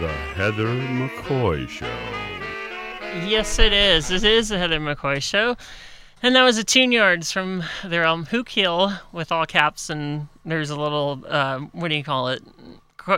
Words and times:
The 0.00 0.08
Heather 0.08 0.66
McCoy 0.66 1.68
Show. 1.68 1.86
Yes, 3.26 3.58
it 3.58 3.72
is. 3.72 4.10
It 4.10 4.24
is 4.24 4.48
the 4.48 4.58
Heather 4.58 4.80
McCoy 4.80 5.22
Show. 5.22 5.56
And 6.22 6.34
that 6.36 6.42
was 6.42 6.56
a 6.56 6.64
tUnE-yArDs 6.64 7.32
from 7.32 7.64
their 7.84 8.04
album 8.04 8.26
Who 8.26 8.44
Kill 8.44 8.92
with 9.12 9.30
all 9.30 9.44
caps, 9.44 9.90
and 9.90 10.28
there's 10.44 10.70
a 10.70 10.76
little, 10.76 11.24
uh, 11.28 11.58
what 11.72 11.88
do 11.88 11.96
you 11.96 12.04
call 12.04 12.28
it? 12.28 12.42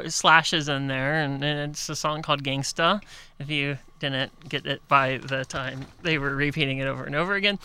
Slashes 0.09 0.69
in 0.69 0.87
there, 0.89 1.15
and, 1.15 1.43
it's 1.45 1.89
a 1.89 1.96
song 1.96 2.23
called 2.23 2.43
Gangsta. 2.43 3.03
If 3.39 3.50
you 3.50 3.79
didn't 3.99 4.49
get 4.49 4.67
it 4.67 4.87
by 4.87 5.18
the 5.18 5.45
time 5.45 5.87
they 6.03 6.18
were 6.18 6.35
repeating 6.35 6.79
it 6.79 6.87
over 6.87 7.05
and 7.05 7.14
over 7.14 7.35
again. 7.35 7.59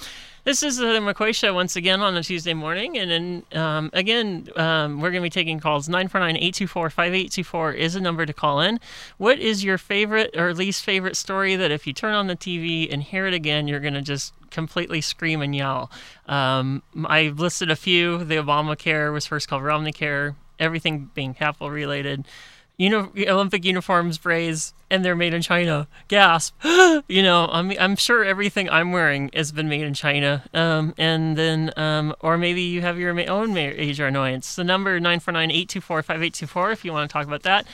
This 0.46 0.64
is 0.64 0.78
the 0.78 0.86
McCoy 0.86 1.36
Show 1.36 1.54
once 1.54 1.76
again 1.76 2.02
on 2.02 2.16
a 2.16 2.24
Tuesday 2.24 2.54
morning. 2.54 2.98
And 2.98 3.12
then 3.12 3.62
um, 3.62 3.90
again, 3.94 4.48
um, 4.56 5.02
we're 5.02 5.12
going 5.12 5.22
to 5.22 5.26
be 5.26 5.30
taking 5.30 5.60
calls. 5.60 5.90
949 5.90 6.38
824 6.38 6.90
5824 6.90 7.74
is 7.74 7.96
a 7.96 8.00
number 8.00 8.26
to 8.26 8.34
call 8.34 8.62
in. 8.62 8.80
What 9.18 9.40
is 9.40 9.64
your 9.64 9.78
favorite 9.78 10.36
or 10.38 10.54
least 10.54 10.84
favorite 10.84 11.18
story 11.18 11.56
that 11.58 11.72
if 11.72 11.86
you 11.86 11.94
turn 11.94 12.14
on 12.14 12.28
the 12.28 12.38
TV 12.38 12.92
and 12.92 13.04
hear 13.04 13.28
it 13.28 13.34
again, 13.34 13.68
you're 13.68 13.82
going 13.82 13.94
to 13.96 14.02
just 14.02 14.34
completely 14.50 15.02
scream 15.02 15.42
and 15.42 15.54
yell? 15.54 15.92
Um, 16.26 16.84
I 17.06 17.30
listed 17.30 17.70
a 17.70 17.76
few. 17.76 18.24
The 18.24 18.36
Obamacare 18.36 19.12
was 19.12 19.26
first 19.26 19.50
called 19.50 19.64
Romney 19.64 19.92
Care, 19.92 20.36
everything 20.60 21.10
being 21.14 21.34
capital 21.34 21.70
related. 21.72 22.26
Uni- 22.78 23.28
Olympic 23.28 23.66
uniforms 23.66 24.18
phrase, 24.18 24.74
and 24.90 25.04
they're 25.04 25.16
made 25.16 25.34
in 25.34 25.42
China. 25.42 25.88
Gasp! 26.08 26.56
you 26.64 27.22
know, 27.22 27.50
I'm 27.52 27.74
I'm 27.78 27.98
sure 27.98 28.24
everything 28.24 28.70
I'm 28.70 28.94
wearing 28.94 29.30
has 29.34 29.52
been 29.52 29.68
made 29.68 29.84
in 29.84 29.94
China. 29.94 30.46
Um, 30.54 30.94
and 30.98 31.38
then, 31.38 31.74
um, 31.76 32.16
or 32.22 32.38
maybe 32.38 32.62
you 32.62 32.82
have 32.82 32.98
your 32.98 33.20
own 33.30 33.54
major 33.54 34.08
annoyance. 34.08 34.56
The 34.56 34.64
number 34.64 34.98
949-824-5824 35.02 36.72
if 36.72 36.86
you 36.86 36.94
want 36.94 37.10
to 37.10 37.14
talk 37.14 37.28
about 37.28 37.44
that. 37.44 37.68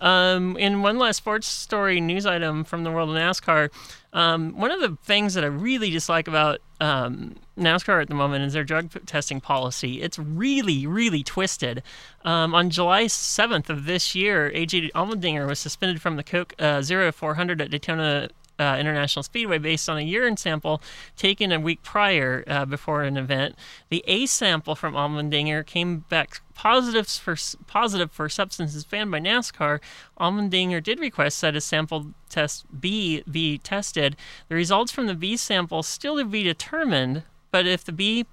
Um, 0.00 0.56
in 0.56 0.82
one 0.82 0.98
last 0.98 1.18
sports 1.18 1.46
story 1.46 2.00
news 2.00 2.26
item 2.26 2.64
from 2.64 2.84
the 2.84 2.90
world 2.90 3.10
of 3.10 3.16
NASCAR, 3.16 3.70
um, 4.12 4.56
one 4.56 4.70
of 4.70 4.80
the 4.80 4.96
things 5.04 5.34
that 5.34 5.44
I 5.44 5.48
really 5.48 5.90
dislike 5.90 6.26
about 6.26 6.60
um, 6.80 7.36
NASCAR 7.58 8.00
at 8.00 8.08
the 8.08 8.14
moment 8.14 8.44
is 8.44 8.54
their 8.54 8.64
drug 8.64 8.90
testing 9.06 9.40
policy. 9.40 10.00
It's 10.00 10.18
really, 10.18 10.86
really 10.86 11.22
twisted. 11.22 11.82
Um, 12.24 12.54
on 12.54 12.70
July 12.70 13.04
7th 13.04 13.68
of 13.68 13.84
this 13.84 14.14
year, 14.14 14.50
AJ 14.54 14.90
Allmendinger 14.92 15.46
was 15.46 15.58
suspended 15.58 16.00
from 16.00 16.16
the 16.16 16.24
Coke 16.24 16.54
uh, 16.58 16.80
0 16.82 17.12
400 17.12 17.60
at 17.60 17.70
Daytona 17.70 18.30
uh, 18.60 18.76
International 18.78 19.22
Speedway 19.22 19.58
based 19.58 19.88
on 19.88 19.98
a 19.98 20.02
urine 20.02 20.36
sample 20.36 20.82
taken 21.16 21.50
a 21.50 21.58
week 21.58 21.82
prior 21.82 22.44
uh, 22.46 22.64
before 22.66 23.02
an 23.02 23.16
event. 23.16 23.56
The 23.88 24.04
A 24.06 24.26
sample 24.26 24.74
from 24.74 24.94
Allmendinger 24.94 25.64
came 25.66 26.00
back 26.10 26.42
positive 26.54 27.08
for 27.08 27.36
positive 27.66 28.12
for 28.12 28.28
substances 28.28 28.84
banned 28.84 29.10
by 29.10 29.20
NASCAR. 29.20 29.80
Allmendinger 30.20 30.82
did 30.82 31.00
request 31.00 31.40
that 31.40 31.56
a 31.56 31.60
sample 31.60 32.12
test 32.28 32.66
B 32.80 33.22
be 33.28 33.58
tested. 33.58 34.16
The 34.48 34.54
results 34.54 34.92
from 34.92 35.06
the 35.06 35.14
B 35.14 35.36
sample 35.36 35.82
still 35.82 36.18
to 36.18 36.24
be 36.24 36.42
determined, 36.42 37.22
but 37.50 37.66
if 37.66 37.82
the 37.82 37.92
B 37.92 38.26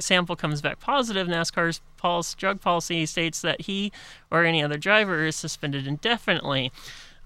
sample 0.00 0.34
comes 0.34 0.62
back 0.62 0.80
positive, 0.80 1.28
NASCAR's 1.28 1.80
drug 2.34 2.60
policy 2.60 3.06
states 3.06 3.40
that 3.40 3.62
he 3.62 3.92
or 4.30 4.44
any 4.44 4.62
other 4.62 4.76
driver 4.76 5.24
is 5.24 5.36
suspended 5.36 5.86
indefinitely. 5.86 6.72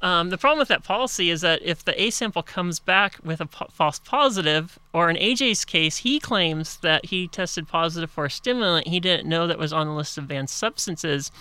Um, 0.01 0.31
the 0.31 0.39
problem 0.39 0.61
with 0.61 0.69
that 0.69 0.85
policy 0.85 1.29
is 1.29 1.41
that 1.41 1.61
if 1.63 1.85
the 1.85 2.01
A 2.01 2.11
sample 2.11 2.43
comes 2.43 2.79
back 2.79 3.19
with 3.25 3.41
a 3.41 3.47
po- 3.47 3.67
false 3.73 3.99
positive, 3.99 4.79
or 4.93 5.11
in 5.11 5.17
AJ's 5.17 5.65
case, 5.65 5.99
he 5.99 6.21
claims 6.21 6.77
that 6.79 7.07
he 7.07 7.27
tested 7.27 7.67
positive 7.67 8.11
for 8.11 8.25
a 8.27 8.31
stimulant 8.31 8.87
he 8.87 9.01
didn't 9.01 9.29
know 9.29 9.47
that 9.49 9.59
was 9.59 9.73
on 9.73 9.87
the 9.87 9.93
list 9.93 10.17
of 10.17 10.29
banned 10.29 10.51
substances 10.51 11.33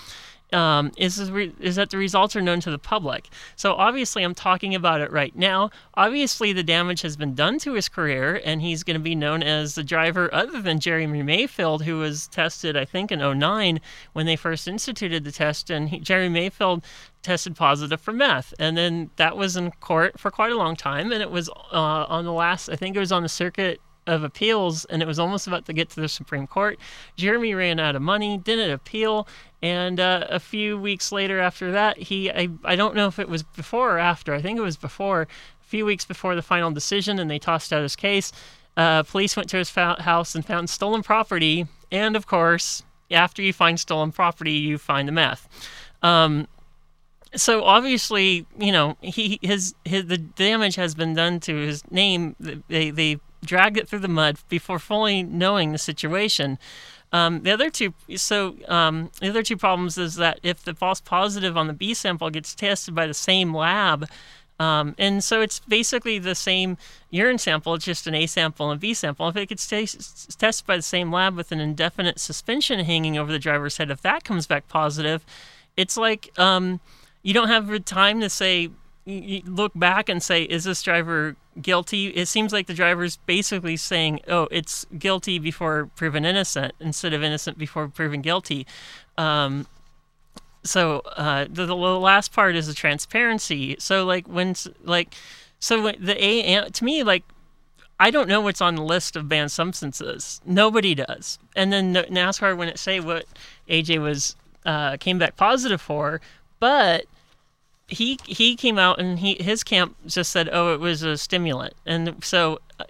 um, 0.54 0.92
is 0.98 1.20
is 1.20 1.76
that 1.76 1.90
the 1.90 1.98
results 1.98 2.36
are 2.36 2.42
known 2.42 2.60
to 2.62 2.72
the 2.72 2.80
public. 2.80 3.30
So 3.56 3.74
obviously, 3.74 4.24
I'm 4.24 4.36
talking 4.36 4.74
about 4.76 5.02
it 5.02 5.12
right 5.12 5.36
now. 5.36 5.72
Obviously, 5.96 6.54
the 6.54 6.64
damage 6.64 7.02
has 7.02 7.18
been 7.18 7.36
done 7.36 7.60
to 7.60 7.74
his 7.74 7.90
career, 7.90 8.42
and 8.44 8.62
he's 8.62 8.84
going 8.84 8.96
to 8.96 9.04
be 9.04 9.16
known 9.16 9.44
as 9.44 9.76
the 9.76 9.84
driver 9.84 10.34
other 10.34 10.62
than 10.62 10.80
Jeremy 10.80 11.24
Mayfield, 11.24 11.84
who 11.84 12.00
was 12.00 12.28
tested, 12.28 12.78
I 12.78 12.86
think, 12.86 13.12
in 13.12 13.20
09 13.20 13.80
when 14.14 14.26
they 14.26 14.36
first 14.36 14.68
instituted 14.68 15.24
the 15.24 15.32
test, 15.32 15.70
and 15.70 15.90
he, 15.90 16.00
Jeremy 16.00 16.30
Mayfield 16.30 16.84
tested 17.24 17.56
positive 17.56 18.00
for 18.00 18.14
meth, 18.14 18.54
and 18.58 18.78
then 18.78 19.10
that 19.18 19.36
was 19.36 19.58
in 19.58 19.72
court 19.72 20.20
for 20.20 20.32
quite 20.32 20.52
a 20.52 20.58
long 20.58 20.76
time, 20.76 21.12
and 21.12 21.22
it 21.22 21.32
was 21.32 21.50
uh, 21.50 22.06
on 22.08 22.24
the 22.24 22.32
last, 22.32 22.70
I 22.70 22.76
think 22.76 22.96
it 22.96 23.00
was 23.00 23.12
on 23.12 23.24
the 23.24 23.30
circuit 23.30 23.82
of 24.08 24.24
appeals 24.24 24.86
and 24.86 25.02
it 25.02 25.08
was 25.08 25.20
almost 25.20 25.48
about 25.48 25.66
to 25.66 25.74
get 25.74 25.90
to 25.90 26.02
the 26.02 26.10
Supreme 26.10 26.48
Court. 26.48 26.80
Jeremy 27.16 27.54
ran 27.54 27.80
out 27.80 27.96
of 27.96 28.02
money, 28.02 28.38
didn't 28.38 28.72
appeal, 28.72 29.28
and 29.62 30.00
uh, 30.00 30.26
a 30.30 30.40
few 30.40 30.78
weeks 30.78 31.12
later 31.12 31.40
after 31.40 31.72
that, 31.72 31.98
he 31.98 32.32
I, 32.32 32.50
I 32.64 32.76
don't 32.76 32.96
know 32.96 33.08
if 33.08 33.20
it 33.20 33.30
was 33.30 33.44
before 33.44 33.96
or 33.96 34.00
after. 34.00 34.34
I 34.34 34.42
think 34.42 34.58
it 34.58 34.64
was 34.64 34.78
before, 34.78 35.24
a 35.24 35.66
few 35.66 35.86
weeks 35.86 36.06
before 36.06 36.36
the 36.36 36.42
final 36.42 36.72
decision, 36.72 37.20
and 37.20 37.30
they 37.30 37.40
tossed 37.40 37.74
out 37.74 37.82
his 37.82 37.96
case. 37.96 38.32
Uh, 38.76 39.04
police 39.04 39.36
went 39.36 39.50
to 39.50 39.58
his 39.58 39.74
house 39.74 40.36
and 40.36 40.46
found 40.46 40.70
stolen 40.70 41.02
property, 41.04 41.66
and 41.92 42.16
of 42.16 42.28
course, 42.28 42.84
after 43.10 43.42
you 43.42 43.52
find 43.52 43.80
stolen 43.80 44.12
property, 44.12 44.52
you 44.52 44.78
find 44.78 45.08
the 45.08 45.12
meth. 45.12 45.48
Um, 46.04 46.48
so 47.36 47.64
obviously, 47.64 48.46
you 48.58 48.72
know, 48.72 48.98
he 49.02 49.40
his, 49.42 49.74
his 49.84 50.06
the 50.06 50.18
damage 50.18 50.76
has 50.76 50.96
been 50.96 51.14
done 51.14 51.40
to 51.42 51.56
his 51.56 51.90
name. 51.92 52.36
They 52.40 52.92
they 52.92 53.20
dragged 53.48 53.78
it 53.78 53.88
through 53.88 54.00
the 54.00 54.08
mud 54.08 54.38
before 54.50 54.80
fully 54.80 55.24
knowing 55.24 55.72
the 55.72 55.78
situation. 55.78 56.60
Um, 57.12 57.42
the 57.44 57.52
other 57.52 57.70
two, 57.70 57.94
so 58.16 58.56
um, 58.68 59.12
the 59.22 59.30
other 59.30 59.42
two 59.42 59.58
problems 59.58 59.98
is 59.98 60.16
that 60.16 60.40
if 60.44 60.64
the 60.64 60.74
false 60.74 61.00
positive 61.00 61.56
on 61.56 61.68
the 61.68 61.74
B 61.74 61.94
sample 61.94 62.30
gets 62.30 62.54
tested 62.54 62.94
by 62.94 63.08
the 63.08 63.14
same 63.14 63.56
lab, 63.56 64.08
um, 64.60 64.96
and 64.98 65.24
so 65.24 65.42
it's 65.42 65.60
basically 65.60 66.20
the 66.20 66.36
same 66.36 66.78
urine 67.10 67.38
sample, 67.38 67.76
it's 67.76 67.86
just 67.86 68.08
an 68.08 68.16
A 68.16 68.26
sample 68.26 68.72
and 68.72 68.78
a 68.78 68.82
B 68.82 68.94
sample. 68.94 69.30
If 69.30 69.38
it 69.38 69.50
gets 69.50 69.68
t- 69.68 69.86
tested 70.38 70.68
by 70.68 70.76
the 70.76 70.82
same 70.82 71.12
lab 71.12 71.36
with 71.36 71.52
an 71.52 71.60
indefinite 71.60 72.20
suspension 72.20 72.80
hanging 72.80 73.18
over 73.18 73.32
the 73.32 73.40
driver's 73.40 73.78
head, 73.78 73.92
if 73.92 74.02
that 74.02 74.24
comes 74.24 74.48
back 74.48 74.68
positive, 74.68 75.24
it's 75.78 75.96
like 75.96 76.38
um, 76.40 76.82
you 77.22 77.34
don't 77.34 77.50
have 77.50 77.68
the 77.68 77.80
time 77.80 78.20
to 78.20 78.30
say, 78.30 78.70
look 79.06 79.72
back 79.76 80.10
and 80.10 80.22
say, 80.22 80.44
is 80.44 80.66
this 80.66 80.82
driver 80.82 81.36
guilty. 81.62 82.08
It 82.08 82.28
seems 82.28 82.54
like 82.54 82.68
the 82.68 82.74
driver's 82.74 83.18
basically 83.18 83.78
saying, 83.78 84.22
"Oh, 84.28 84.48
it's 84.52 84.86
guilty 84.98 85.40
before 85.40 85.90
proven 85.96 86.26
innocent," 86.26 86.74
instead 86.80 87.14
of 87.14 87.24
innocent 87.24 87.58
before 87.58 87.88
proven 87.88 88.22
guilty. 88.22 88.68
Um, 89.18 89.68
so 90.64 91.00
uh, 91.16 91.46
the, 91.50 91.66
the 91.66 91.76
last 91.76 92.34
part 92.34 92.56
is 92.56 92.68
the 92.68 92.74
transparency. 92.74 93.76
So 93.80 94.06
like 94.06 94.28
when 94.28 94.56
like 94.84 95.14
so 95.60 95.92
the 95.92 96.24
A 96.24 96.70
to 96.70 96.84
me 96.84 97.04
like 97.04 97.24
I 98.00 98.12
don't 98.12 98.28
know 98.28 98.42
what's 98.42 98.62
on 98.62 98.76
the 98.76 98.84
list 98.84 99.16
of 99.16 99.28
banned 99.28 99.52
substances. 99.52 100.40
Nobody 100.46 100.94
does. 100.94 101.40
And 101.56 101.74
then 101.74 101.94
NASCAR 101.96 102.56
wouldn't 102.56 102.78
say 102.78 103.00
what 103.00 103.26
AJ 103.68 104.02
was 104.02 104.36
uh, 104.66 104.98
came 104.98 105.18
back 105.18 105.36
positive 105.36 105.82
for, 105.82 106.22
but 106.60 107.06
he 107.88 108.20
he 108.26 108.56
came 108.56 108.78
out 108.78 109.00
and 109.00 109.20
he 109.20 109.36
his 109.40 109.64
camp 109.64 109.96
just 110.06 110.32
said, 110.32 110.50
"Oh, 110.52 110.74
it 110.74 110.80
was 110.80 111.04
a 111.04 111.18
stimulant," 111.18 111.74
and 111.86 112.24
so 112.24 112.60
uh, 112.80 112.86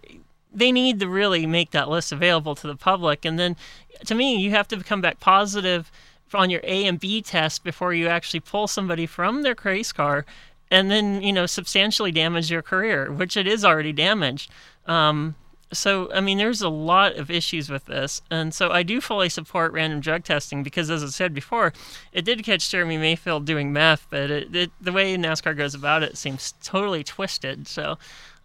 they 0.54 0.72
need 0.72 1.00
to 1.00 1.08
really 1.08 1.46
make 1.46 1.72
that 1.72 1.90
list 1.90 2.12
available 2.12 2.56
to 2.56 2.68
the 2.68 2.76
public. 2.76 3.24
And 3.24 3.38
then, 3.38 3.56
to 4.06 4.16
me, 4.16 4.38
you 4.38 4.52
have 4.52 4.68
to 4.70 4.84
come 4.84 5.02
back 5.02 5.20
positive 5.20 5.92
on 6.34 6.50
your 6.50 6.62
A 6.64 6.86
and 6.86 7.00
B 7.00 7.22
test 7.22 7.64
before 7.64 7.94
you 7.94 8.08
actually 8.08 8.40
pull 8.40 8.68
somebody 8.68 9.06
from 9.06 9.44
their 9.44 9.56
race 9.64 9.92
car, 9.92 10.26
and 10.72 10.90
then 10.90 11.22
you 11.22 11.32
know 11.32 11.46
substantially 11.46 12.12
damage 12.12 12.50
your 12.50 12.64
career, 12.64 13.12
which 13.12 13.38
it 13.38 13.48
is 13.48 13.64
already 13.64 13.94
damaged. 13.94 14.50
Um, 14.88 15.36
so 15.74 16.12
I 16.14 16.22
mean, 16.22 16.38
there's 16.38 16.62
a 16.62 16.70
lot 16.70 17.16
of 17.16 17.30
issues 17.30 17.70
with 17.70 17.86
this, 17.86 18.22
and 18.32 18.54
so 18.54 18.72
I 18.72 18.84
do 18.84 19.02
fully 19.02 19.30
support 19.30 19.74
random 19.74 20.00
drug 20.00 20.24
testing 20.24 20.64
because, 20.64 20.90
as 20.90 21.04
I 21.04 21.08
said 21.08 21.34
before, 21.34 21.74
it 22.14 22.24
did 22.24 22.44
catch 22.44 22.70
Jeremy 22.70 22.98
Mayfield 22.98 23.46
doing 23.46 23.74
meth, 23.74 24.08
but 24.10 24.32
it, 24.32 24.56
it, 24.56 24.72
the 24.80 24.92
way 24.92 25.16
NASCAR 25.18 25.58
goes 25.58 25.74
about 25.74 26.04
it 26.04 26.18
seems 26.18 26.54
totally 26.64 27.04
twisted. 27.04 27.68
So, 27.68 27.98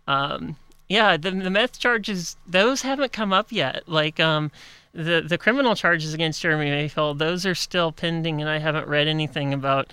um, 0.07 0.57
yeah, 0.89 1.17
the, 1.17 1.31
the 1.31 1.51
meth 1.51 1.79
charges 1.79 2.37
those 2.47 2.83
haven't 2.83 3.13
come 3.13 3.33
up 3.33 3.53
yet. 3.53 3.89
Like 3.89 4.19
um, 4.19 4.51
the 4.93 5.25
the 5.27 5.39
criminal 5.39 5.75
charges 5.75 6.15
against 6.15 6.43
Jeremy 6.43 6.71
Mayfield, 6.71 7.19
those 7.19 7.47
are 7.47 7.55
still 7.55 7.93
pending, 7.93 8.41
and 8.41 8.51
I 8.51 8.59
haven't 8.59 8.89
read 8.89 9.07
anything 9.07 9.55
about 9.55 9.93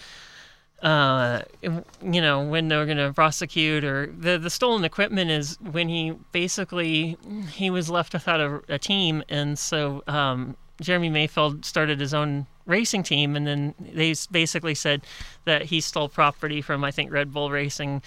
uh, 0.82 1.42
you 1.62 2.22
know, 2.22 2.44
when 2.44 2.68
they're 2.68 2.86
going 2.86 2.98
to 2.98 3.14
prosecute 3.14 3.84
or 3.84 4.08
the 4.08 4.38
the 4.38 4.50
stolen 4.50 4.86
equipment 4.86 5.30
is 5.30 5.58
when 5.72 5.90
he 5.90 6.14
basically 6.32 7.18
he 7.52 7.70
was 7.70 7.90
left 7.90 8.14
without 8.14 8.40
a, 8.40 8.62
a 8.70 8.80
team, 8.80 9.24
and 9.30 9.60
so 9.60 10.04
um, 10.08 10.56
Jeremy 10.82 11.10
Mayfield 11.10 11.66
started 11.66 12.00
his 12.00 12.14
own 12.14 12.48
racing 12.66 13.04
team, 13.04 13.36
and 13.36 13.46
then 13.46 13.74
they 13.80 14.14
basically 14.32 14.76
said 14.76 15.02
that 15.46 15.64
he 15.64 15.82
stole 15.82 16.08
property 16.08 16.62
from 16.62 16.84
I 16.84 16.92
think 16.92 17.12
Red 17.12 17.34
Bull 17.34 17.52
Racing 17.52 18.02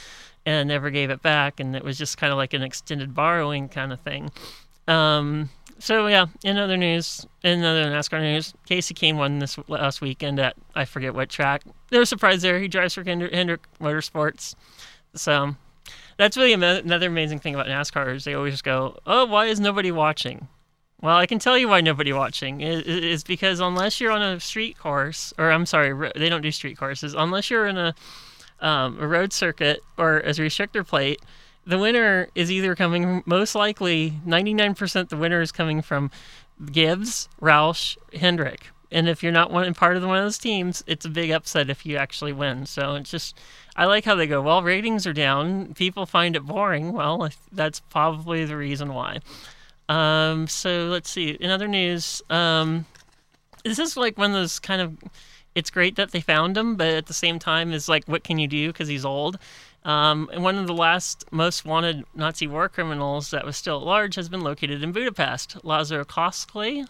and 0.46 0.68
never 0.68 0.90
gave 0.90 1.10
it 1.10 1.22
back, 1.22 1.60
and 1.60 1.76
it 1.76 1.84
was 1.84 1.98
just 1.98 2.16
kind 2.16 2.32
of 2.32 2.36
like 2.36 2.54
an 2.54 2.62
extended 2.62 3.14
borrowing 3.14 3.68
kind 3.68 3.92
of 3.92 4.00
thing. 4.00 4.30
Um, 4.88 5.50
so 5.82 6.06
yeah, 6.06 6.26
in 6.44 6.58
other 6.58 6.76
news, 6.76 7.26
in 7.42 7.64
other 7.64 7.86
NASCAR 7.86 8.20
news, 8.20 8.54
Kasey 8.70 8.94
Kahne 8.94 9.16
won 9.16 9.40
this 9.40 9.58
last 9.66 10.00
weekend 10.00 10.38
at 10.38 10.54
I 10.76 10.84
forget 10.84 11.12
what 11.12 11.28
track. 11.28 11.64
No 11.90 12.04
surprise 12.04 12.40
there. 12.40 12.60
He 12.60 12.68
drives 12.68 12.94
for 12.94 13.02
Hendrick, 13.02 13.34
Hendrick 13.34 13.66
Motorsports. 13.80 14.54
So 15.16 15.56
that's 16.18 16.36
really 16.36 16.52
another 16.52 17.08
amazing 17.08 17.40
thing 17.40 17.56
about 17.56 17.66
NASCAR 17.66 18.14
is 18.14 18.22
they 18.22 18.34
always 18.34 18.62
go, 18.62 18.96
"Oh, 19.06 19.26
why 19.26 19.46
is 19.46 19.58
nobody 19.58 19.90
watching?" 19.90 20.46
Well, 21.00 21.16
I 21.16 21.26
can 21.26 21.40
tell 21.40 21.58
you 21.58 21.66
why 21.66 21.80
nobody 21.80 22.12
watching 22.12 22.60
is, 22.60 23.24
because 23.24 23.58
unless 23.58 24.00
you're 24.00 24.12
on 24.12 24.22
a 24.22 24.38
street 24.38 24.78
course, 24.78 25.34
or 25.36 25.50
I'm 25.50 25.66
sorry, 25.66 26.12
they 26.14 26.28
don't 26.28 26.42
do 26.42 26.52
street 26.52 26.78
courses. 26.78 27.14
Unless 27.14 27.50
you're 27.50 27.66
in 27.66 27.76
a 27.76 27.92
um, 28.60 28.98
a 29.00 29.08
road 29.08 29.32
circuit 29.32 29.80
or 29.98 30.22
as 30.22 30.38
a 30.38 30.42
restrictor 30.42 30.86
plate, 30.86 31.20
the 31.66 31.78
winner 31.78 32.28
is 32.34 32.50
either 32.50 32.74
coming 32.74 33.22
most 33.26 33.54
likely 33.54 34.14
99% 34.26 35.08
the 35.08 35.16
winner 35.16 35.40
is 35.40 35.52
coming 35.52 35.82
from 35.82 36.10
Gibbs, 36.70 37.28
Roush, 37.40 37.96
Hendrick. 38.14 38.68
And 38.90 39.08
if 39.08 39.22
you're 39.22 39.32
not 39.32 39.50
one 39.50 39.72
part 39.72 39.96
of 39.96 40.04
one 40.04 40.18
of 40.18 40.24
those 40.24 40.38
teams, 40.38 40.84
it's 40.86 41.06
a 41.06 41.08
big 41.08 41.30
upset 41.30 41.70
if 41.70 41.86
you 41.86 41.96
actually 41.96 42.32
win. 42.32 42.66
So 42.66 42.94
it's 42.94 43.10
just 43.10 43.38
I 43.74 43.86
like 43.86 44.04
how 44.04 44.14
they 44.14 44.26
go, 44.26 44.42
well, 44.42 44.62
ratings 44.62 45.06
are 45.06 45.14
down, 45.14 45.72
people 45.74 46.04
find 46.04 46.36
it 46.36 46.44
boring. 46.44 46.92
Well, 46.92 47.30
that's 47.50 47.80
probably 47.80 48.44
the 48.44 48.56
reason 48.56 48.92
why. 48.92 49.20
Um, 49.88 50.46
so 50.46 50.88
let's 50.90 51.10
see. 51.10 51.30
In 51.30 51.50
other 51.50 51.68
news, 51.68 52.22
um, 52.28 52.84
this 53.64 53.78
is 53.78 53.96
like 53.96 54.18
one 54.18 54.30
of 54.30 54.36
those 54.36 54.58
kind 54.58 54.82
of 54.82 54.96
it's 55.54 55.70
great 55.70 55.96
that 55.96 56.12
they 56.12 56.20
found 56.20 56.56
him, 56.56 56.76
but 56.76 56.88
at 56.88 57.06
the 57.06 57.14
same 57.14 57.38
time, 57.38 57.72
is 57.72 57.88
like, 57.88 58.06
what 58.06 58.24
can 58.24 58.38
you 58.38 58.48
do 58.48 58.68
because 58.68 58.88
he's 58.88 59.04
old? 59.04 59.38
Um, 59.84 60.30
and 60.32 60.44
one 60.44 60.58
of 60.58 60.66
the 60.66 60.74
last 60.74 61.24
most 61.32 61.64
wanted 61.64 62.04
Nazi 62.14 62.46
war 62.46 62.68
criminals 62.68 63.30
that 63.30 63.44
was 63.44 63.56
still 63.56 63.78
at 63.78 63.84
large 63.84 64.14
has 64.14 64.28
been 64.28 64.42
located 64.42 64.82
in 64.82 64.92
Budapest. 64.92 65.64
Lazar 65.64 66.04
Koszalai, 66.04 66.86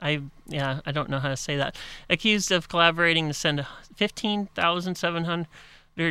I 0.00 0.22
yeah, 0.46 0.80
I 0.84 0.92
don't 0.92 1.08
know 1.08 1.20
how 1.20 1.28
to 1.28 1.36
say 1.36 1.56
that. 1.56 1.76
Accused 2.10 2.50
of 2.50 2.68
collaborating 2.68 3.28
to 3.28 3.34
send 3.34 3.64
15,700 3.94 5.46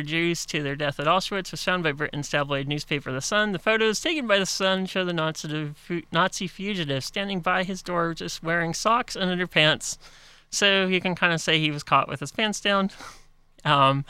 Jews 0.06 0.46
to 0.46 0.62
their 0.62 0.76
death 0.76 0.98
at 0.98 1.06
Auschwitz 1.06 1.50
was 1.50 1.62
found 1.62 1.82
by 1.82 1.92
Britain's 1.92 2.30
tabloid 2.30 2.66
newspaper 2.66 3.12
The 3.12 3.20
Sun. 3.20 3.52
The 3.52 3.58
photos 3.58 4.00
taken 4.00 4.26
by 4.26 4.38
The 4.38 4.46
Sun 4.46 4.86
show 4.86 5.04
the 5.04 5.12
Nazi, 5.12 5.74
Nazi 6.10 6.46
fugitive 6.46 7.04
standing 7.04 7.40
by 7.40 7.64
his 7.64 7.82
door 7.82 8.14
just 8.14 8.42
wearing 8.42 8.72
socks 8.72 9.16
and 9.16 9.30
underpants. 9.30 9.98
So 10.48 10.86
you 10.86 11.00
can 11.00 11.14
kind 11.14 11.34
of 11.34 11.42
say 11.42 11.58
he 11.58 11.70
was 11.70 11.82
caught 11.82 12.08
with 12.08 12.20
his 12.20 12.32
pants 12.32 12.60
down. 12.60 12.90
Um, 13.64 14.04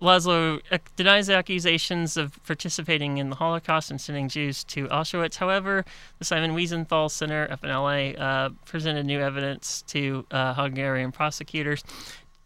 Laszlo 0.00 0.60
denies 0.94 1.28
accusations 1.28 2.16
of 2.16 2.38
participating 2.44 3.18
in 3.18 3.30
the 3.30 3.36
Holocaust 3.36 3.90
and 3.90 4.00
sending 4.00 4.28
Jews 4.28 4.62
to 4.64 4.86
Auschwitz. 4.88 5.36
However, 5.36 5.84
the 6.18 6.24
Simon 6.24 6.52
Wiesenthal 6.52 7.10
Center 7.10 7.48
up 7.50 7.64
in 7.64 7.70
LA 7.70 8.10
uh, 8.10 8.50
presented 8.64 9.06
new 9.06 9.20
evidence 9.20 9.82
to 9.88 10.24
uh, 10.30 10.54
Hungarian 10.54 11.10
prosecutors. 11.10 11.82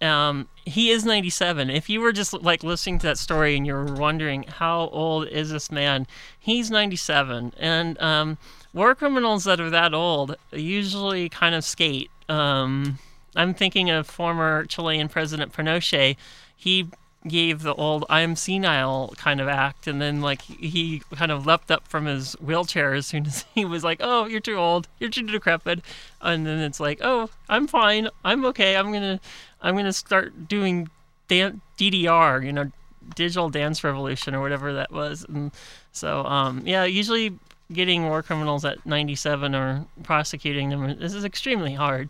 Um, 0.00 0.48
he 0.64 0.90
is 0.90 1.04
97. 1.04 1.70
If 1.70 1.88
you 1.88 2.00
were 2.00 2.12
just 2.12 2.32
like 2.32 2.64
listening 2.64 2.98
to 3.00 3.06
that 3.08 3.18
story 3.18 3.56
and 3.56 3.66
you're 3.66 3.84
wondering 3.84 4.44
how 4.44 4.88
old 4.88 5.28
is 5.28 5.50
this 5.50 5.70
man, 5.70 6.06
he's 6.40 6.70
97. 6.70 7.52
And 7.58 8.00
um, 8.00 8.38
war 8.72 8.94
criminals 8.94 9.44
that 9.44 9.60
are 9.60 9.70
that 9.70 9.94
old 9.94 10.36
usually 10.52 11.28
kind 11.28 11.54
of 11.54 11.64
skate. 11.64 12.10
Um, 12.28 12.98
I'm 13.36 13.54
thinking 13.54 13.90
of 13.90 14.06
former 14.06 14.64
Chilean 14.64 15.08
President 15.08 15.52
Pinochet. 15.52 16.16
He 16.56 16.88
gave 17.26 17.62
the 17.62 17.74
old 17.74 18.04
I'm 18.10 18.34
senile 18.34 19.14
kind 19.16 19.40
of 19.40 19.46
act 19.48 19.86
and 19.86 20.00
then 20.02 20.20
like 20.20 20.42
he 20.42 21.02
kind 21.14 21.30
of 21.30 21.46
leapt 21.46 21.70
up 21.70 21.86
from 21.86 22.06
his 22.06 22.32
wheelchair 22.34 22.94
as 22.94 23.06
soon 23.06 23.26
as 23.26 23.44
he 23.54 23.64
was 23.64 23.84
like, 23.84 23.98
Oh, 24.00 24.26
you're 24.26 24.40
too 24.40 24.56
old, 24.56 24.88
you're 24.98 25.10
too 25.10 25.22
decrepit 25.22 25.80
and 26.20 26.46
then 26.46 26.58
it's 26.58 26.80
like, 26.80 26.98
Oh, 27.00 27.30
I'm 27.48 27.66
fine, 27.66 28.08
I'm 28.24 28.44
okay, 28.46 28.76
I'm 28.76 28.92
gonna 28.92 29.20
I'm 29.60 29.76
gonna 29.76 29.92
start 29.92 30.48
doing 30.48 30.88
dan- 31.28 31.60
DDR, 31.78 32.44
you 32.44 32.52
know, 32.52 32.72
digital 33.14 33.48
dance 33.48 33.84
revolution 33.84 34.34
or 34.34 34.40
whatever 34.40 34.72
that 34.72 34.90
was. 34.90 35.24
And 35.28 35.52
so 35.92 36.24
um 36.24 36.62
yeah, 36.66 36.84
usually 36.84 37.38
getting 37.72 38.04
war 38.08 38.22
criminals 38.22 38.64
at 38.64 38.84
97 38.84 39.54
or 39.54 39.86
prosecuting 40.02 40.70
them 40.70 40.98
this 40.98 41.14
is 41.14 41.24
extremely 41.24 41.74
hard. 41.74 42.08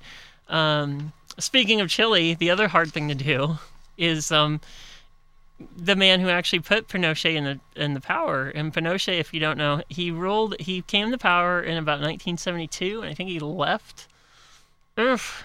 Um 0.49 1.13
speaking 1.39 1.83
of 1.83 1.91
Chile, 1.91 2.33
the 2.33 2.51
other 2.51 2.69
hard 2.69 2.93
thing 2.93 3.09
to 3.09 3.15
do 3.15 3.59
is 3.99 4.33
um 4.33 4.59
the 5.77 5.97
man 5.97 6.21
who 6.21 6.29
actually 6.29 6.61
put 6.61 6.89
Pinochet 6.89 7.35
in 7.35 7.45
the 7.45 7.61
in 7.75 7.95
the 7.95 8.01
power. 8.01 8.49
And 8.49 8.73
Pinochet, 8.73 9.19
if 9.19 9.33
you 9.33 9.41
don't 9.41 9.59
know, 9.59 9.83
he 9.89 10.11
ruled. 10.11 10.61
He 10.61 10.83
came 10.83 11.11
to 11.11 11.19
power 11.19 11.63
in 11.63 11.77
about 11.77 12.01
1972, 12.01 13.03
and 13.03 13.11
I 13.11 13.15
think 13.15 13.31
he 13.31 13.39
left. 13.39 14.09
Oof, 14.99 15.45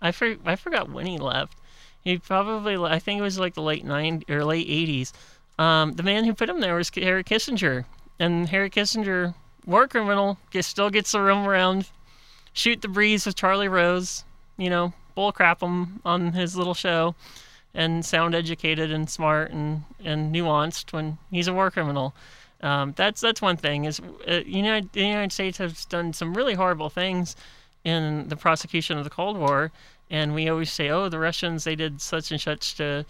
I 0.00 0.12
for, 0.12 0.36
I 0.44 0.56
forgot 0.56 0.90
when 0.90 1.06
he 1.06 1.18
left. 1.18 1.56
He 2.04 2.18
probably 2.18 2.76
I 2.76 2.98
think 2.98 3.18
it 3.18 3.22
was 3.22 3.38
like 3.38 3.54
the 3.54 3.62
late 3.62 3.84
90s 3.84 4.28
or 4.28 4.44
late 4.44 4.68
80s. 4.68 5.12
Um, 5.58 5.92
the 5.92 6.02
man 6.02 6.24
who 6.24 6.34
put 6.34 6.48
him 6.48 6.60
there 6.60 6.74
was 6.74 6.90
Harry 6.94 7.24
Kissinger, 7.24 7.84
and 8.18 8.48
Harry 8.48 8.70
Kissinger, 8.70 9.34
war 9.64 9.86
criminal, 9.86 10.38
just 10.50 10.68
still 10.68 10.90
gets 10.90 11.12
the 11.12 11.20
room 11.20 11.46
around, 11.46 11.90
shoot 12.52 12.82
the 12.82 12.88
breeze 12.88 13.26
with 13.26 13.36
Charlie 13.36 13.68
Rose, 13.68 14.24
you 14.56 14.70
know, 14.70 14.92
bullcrap 15.16 15.60
him 15.60 16.00
on 16.04 16.32
his 16.32 16.56
little 16.56 16.74
show 16.74 17.14
and 17.74 18.04
sound 18.04 18.34
educated 18.34 18.90
and 18.90 19.08
smart 19.08 19.50
and, 19.50 19.84
and 20.04 20.34
nuanced 20.34 20.92
when 20.92 21.18
he's 21.30 21.48
a 21.48 21.52
war 21.52 21.70
criminal. 21.70 22.14
Um, 22.60 22.92
that's 22.96 23.20
that's 23.20 23.42
one 23.42 23.56
thing. 23.56 23.84
Is 23.84 24.00
uh, 24.28 24.40
United, 24.46 24.92
the 24.92 25.00
United 25.00 25.32
States 25.32 25.58
has 25.58 25.84
done 25.86 26.12
some 26.12 26.34
really 26.34 26.54
horrible 26.54 26.90
things 26.90 27.34
in 27.84 28.28
the 28.28 28.36
prosecution 28.36 28.98
of 28.98 29.04
the 29.04 29.10
Cold 29.10 29.36
War, 29.36 29.72
and 30.10 30.34
we 30.34 30.48
always 30.48 30.72
say, 30.72 30.88
oh, 30.90 31.08
the 31.08 31.18
Russians 31.18 31.64
they 31.64 31.74
did 31.74 32.00
such 32.00 32.30
and 32.30 32.40
such 32.40 32.76
to, 32.76 33.04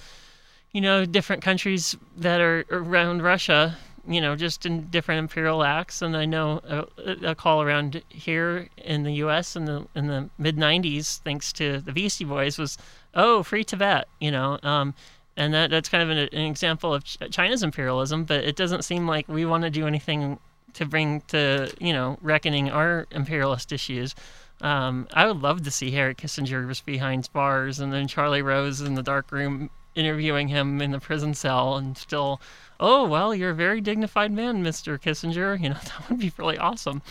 you 0.72 0.80
know, 0.80 1.04
different 1.04 1.42
countries 1.42 1.96
that 2.16 2.40
are 2.40 2.64
around 2.70 3.22
Russia, 3.22 3.76
you 4.06 4.20
know, 4.20 4.34
just 4.36 4.66
in 4.66 4.88
different 4.88 5.20
imperial 5.20 5.62
acts. 5.62 6.02
And 6.02 6.16
I 6.16 6.24
know 6.24 6.60
a, 6.64 7.30
a 7.30 7.34
call 7.34 7.62
around 7.62 8.02
here 8.08 8.68
in 8.76 9.02
the 9.04 9.12
U.S. 9.14 9.56
in 9.56 9.64
the 9.64 9.86
in 9.94 10.06
the 10.06 10.28
mid 10.38 10.56
'90s, 10.56 11.20
thanks 11.20 11.52
to 11.54 11.80
the 11.80 11.92
Beastie 11.92 12.24
Boys, 12.24 12.58
was 12.58 12.78
oh, 13.14 13.42
free 13.42 13.64
Tibet, 13.64 14.08
you 14.20 14.30
know. 14.30 14.58
Um, 14.62 14.94
and 15.36 15.54
that 15.54 15.70
that's 15.70 15.88
kind 15.88 16.02
of 16.02 16.10
an, 16.10 16.18
an 16.18 16.46
example 16.46 16.92
of 16.92 17.04
Ch- 17.04 17.18
China's 17.30 17.62
imperialism, 17.62 18.24
but 18.24 18.44
it 18.44 18.56
doesn't 18.56 18.82
seem 18.82 19.06
like 19.06 19.28
we 19.28 19.44
want 19.44 19.64
to 19.64 19.70
do 19.70 19.86
anything 19.86 20.38
to 20.74 20.86
bring 20.86 21.20
to 21.28 21.72
you 21.78 21.92
know 21.92 22.18
reckoning 22.22 22.70
our 22.70 23.06
imperialist 23.10 23.72
issues. 23.72 24.14
Um, 24.60 25.08
I 25.12 25.26
would 25.26 25.42
love 25.42 25.62
to 25.64 25.70
see 25.70 25.90
Harry 25.90 26.14
Kissinger 26.14 26.66
was 26.66 26.80
behind 26.80 27.28
bars, 27.32 27.80
and 27.80 27.92
then 27.92 28.06
Charlie 28.06 28.42
Rose 28.42 28.80
in 28.80 28.94
the 28.94 29.02
dark 29.02 29.32
room 29.32 29.70
interviewing 29.94 30.48
him 30.48 30.80
in 30.80 30.90
the 30.90 31.00
prison 31.00 31.34
cell, 31.34 31.76
and 31.76 31.96
still, 31.96 32.40
oh 32.80 33.06
well, 33.06 33.34
you're 33.34 33.50
a 33.50 33.54
very 33.54 33.80
dignified 33.80 34.32
man, 34.32 34.62
Mister 34.62 34.98
Kissinger. 34.98 35.58
You 35.62 35.70
know 35.70 35.78
that 35.82 36.08
would 36.08 36.18
be 36.18 36.32
really 36.36 36.58
awesome. 36.58 37.02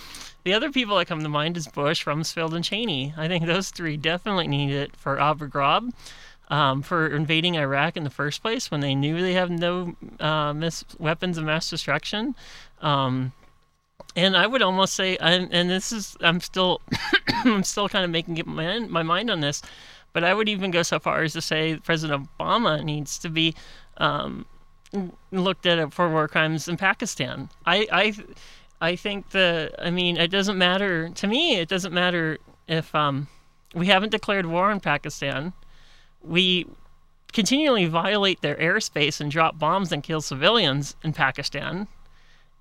The 0.44 0.54
other 0.54 0.72
people 0.72 0.98
that 0.98 1.08
come 1.08 1.22
to 1.22 1.30
mind 1.30 1.58
is 1.58 1.68
Bush, 1.68 2.06
Rumsfeld, 2.06 2.54
and 2.54 2.64
Cheney. 2.64 3.14
I 3.16 3.28
think 3.28 3.46
those 3.46 3.70
three 3.70 3.98
definitely 3.98 4.48
need 4.48 4.72
it 4.72 4.96
for 4.96 5.20
Abu 5.20 5.48
Ghraib. 5.48 5.92
Um, 6.50 6.82
for 6.82 7.08
invading 7.08 7.56
Iraq 7.56 7.96
in 7.96 8.04
the 8.04 8.10
first 8.10 8.42
place 8.42 8.70
when 8.70 8.82
they 8.82 8.94
knew 8.94 9.22
they 9.22 9.36
have 9.36 9.50
no 9.50 9.96
uh, 10.20 10.52
miss 10.52 10.84
weapons 11.00 11.38
of 11.38 11.46
mass 11.46 11.70
destruction. 11.70 12.36
Um, 12.82 13.32
and 14.16 14.36
I 14.36 14.48
would 14.48 14.62
almost 14.62 14.94
say, 14.94 15.18
and, 15.18 15.48
and 15.54 15.70
this 15.70 15.92
is, 15.92 16.18
I'm 16.22 16.42
still, 16.42 16.82
I'm 17.28 17.64
still 17.64 17.88
kind 17.88 18.04
of 18.04 18.12
making 18.12 18.42
my, 18.46 18.80
my 18.80 19.04
mind 19.04 19.30
on 19.30 19.40
this, 19.40 19.62
but 20.14 20.24
I 20.24 20.34
would 20.34 20.50
even 20.50 20.72
go 20.72 20.84
so 20.84 21.00
far 21.00 21.24
as 21.24 21.34
to 21.34 21.42
say 21.42 21.78
President 21.78 22.28
Obama 22.40 22.84
needs 22.84 23.18
to 23.20 23.30
be 23.30 23.56
um, 23.98 24.46
looked 25.32 25.66
at 25.66 25.94
for 25.94 26.10
war 26.10 26.28
crimes 26.28 26.68
in 26.68 26.78
Pakistan. 26.78 27.50
I, 27.66 27.88
I 27.92 28.14
I 28.82 28.96
think 28.96 29.30
the 29.30 29.72
I 29.80 29.92
mean 29.92 30.18
it 30.18 30.32
doesn't 30.32 30.58
matter 30.58 31.10
to 31.10 31.28
me. 31.28 31.58
It 31.58 31.70
doesn't 31.70 31.94
matter 31.94 32.38
if 32.68 32.94
um, 32.96 33.28
we 33.76 33.88
haven't 33.88 34.10
declared 34.10 34.46
war 34.46 34.72
on 34.72 34.80
Pakistan. 34.80 35.54
We 36.24 36.68
continually 37.32 37.86
violate 37.86 38.42
their 38.42 38.56
airspace 38.56 39.22
and 39.22 39.32
drop 39.32 39.58
bombs 39.58 39.92
and 39.92 40.04
kill 40.04 40.22
civilians 40.22 40.96
in 41.04 41.14
Pakistan, 41.14 41.88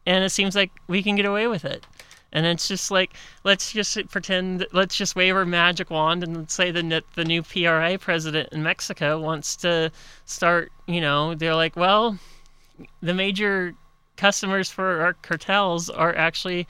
and 0.07 0.25
it 0.25 0.31
seems 0.31 0.55
like 0.55 0.71
we 0.87 1.03
can 1.03 1.17
get 1.17 1.27
away 1.27 1.47
with 1.49 1.65
it. 1.65 1.87
And 2.33 2.47
it's 2.47 2.69
just 2.69 2.91
like 2.91 3.15
let's 3.45 3.73
just 3.73 3.99
pretend, 4.11 4.67
let's 4.73 4.95
just 4.95 5.17
wave 5.17 5.35
our 5.35 5.45
magic 5.45 5.91
wand 5.91 6.23
and 6.23 6.51
say 6.51 6.71
the 6.71 7.03
the 7.15 7.25
new 7.25 7.43
PRI 7.43 7.97
president 7.97 8.51
in 8.53 8.63
Mexico 8.63 9.21
wants 9.21 9.57
to 9.57 9.91
start. 10.25 10.73
You 10.87 11.01
know, 11.01 11.35
they're 11.35 11.55
like, 11.55 11.77
well, 11.77 12.19
the 13.03 13.15
major 13.15 13.75
customers 14.17 14.71
for 14.71 15.01
our 15.01 15.15
cartels 15.15 15.89
are 15.89 16.15
actually, 16.15 16.69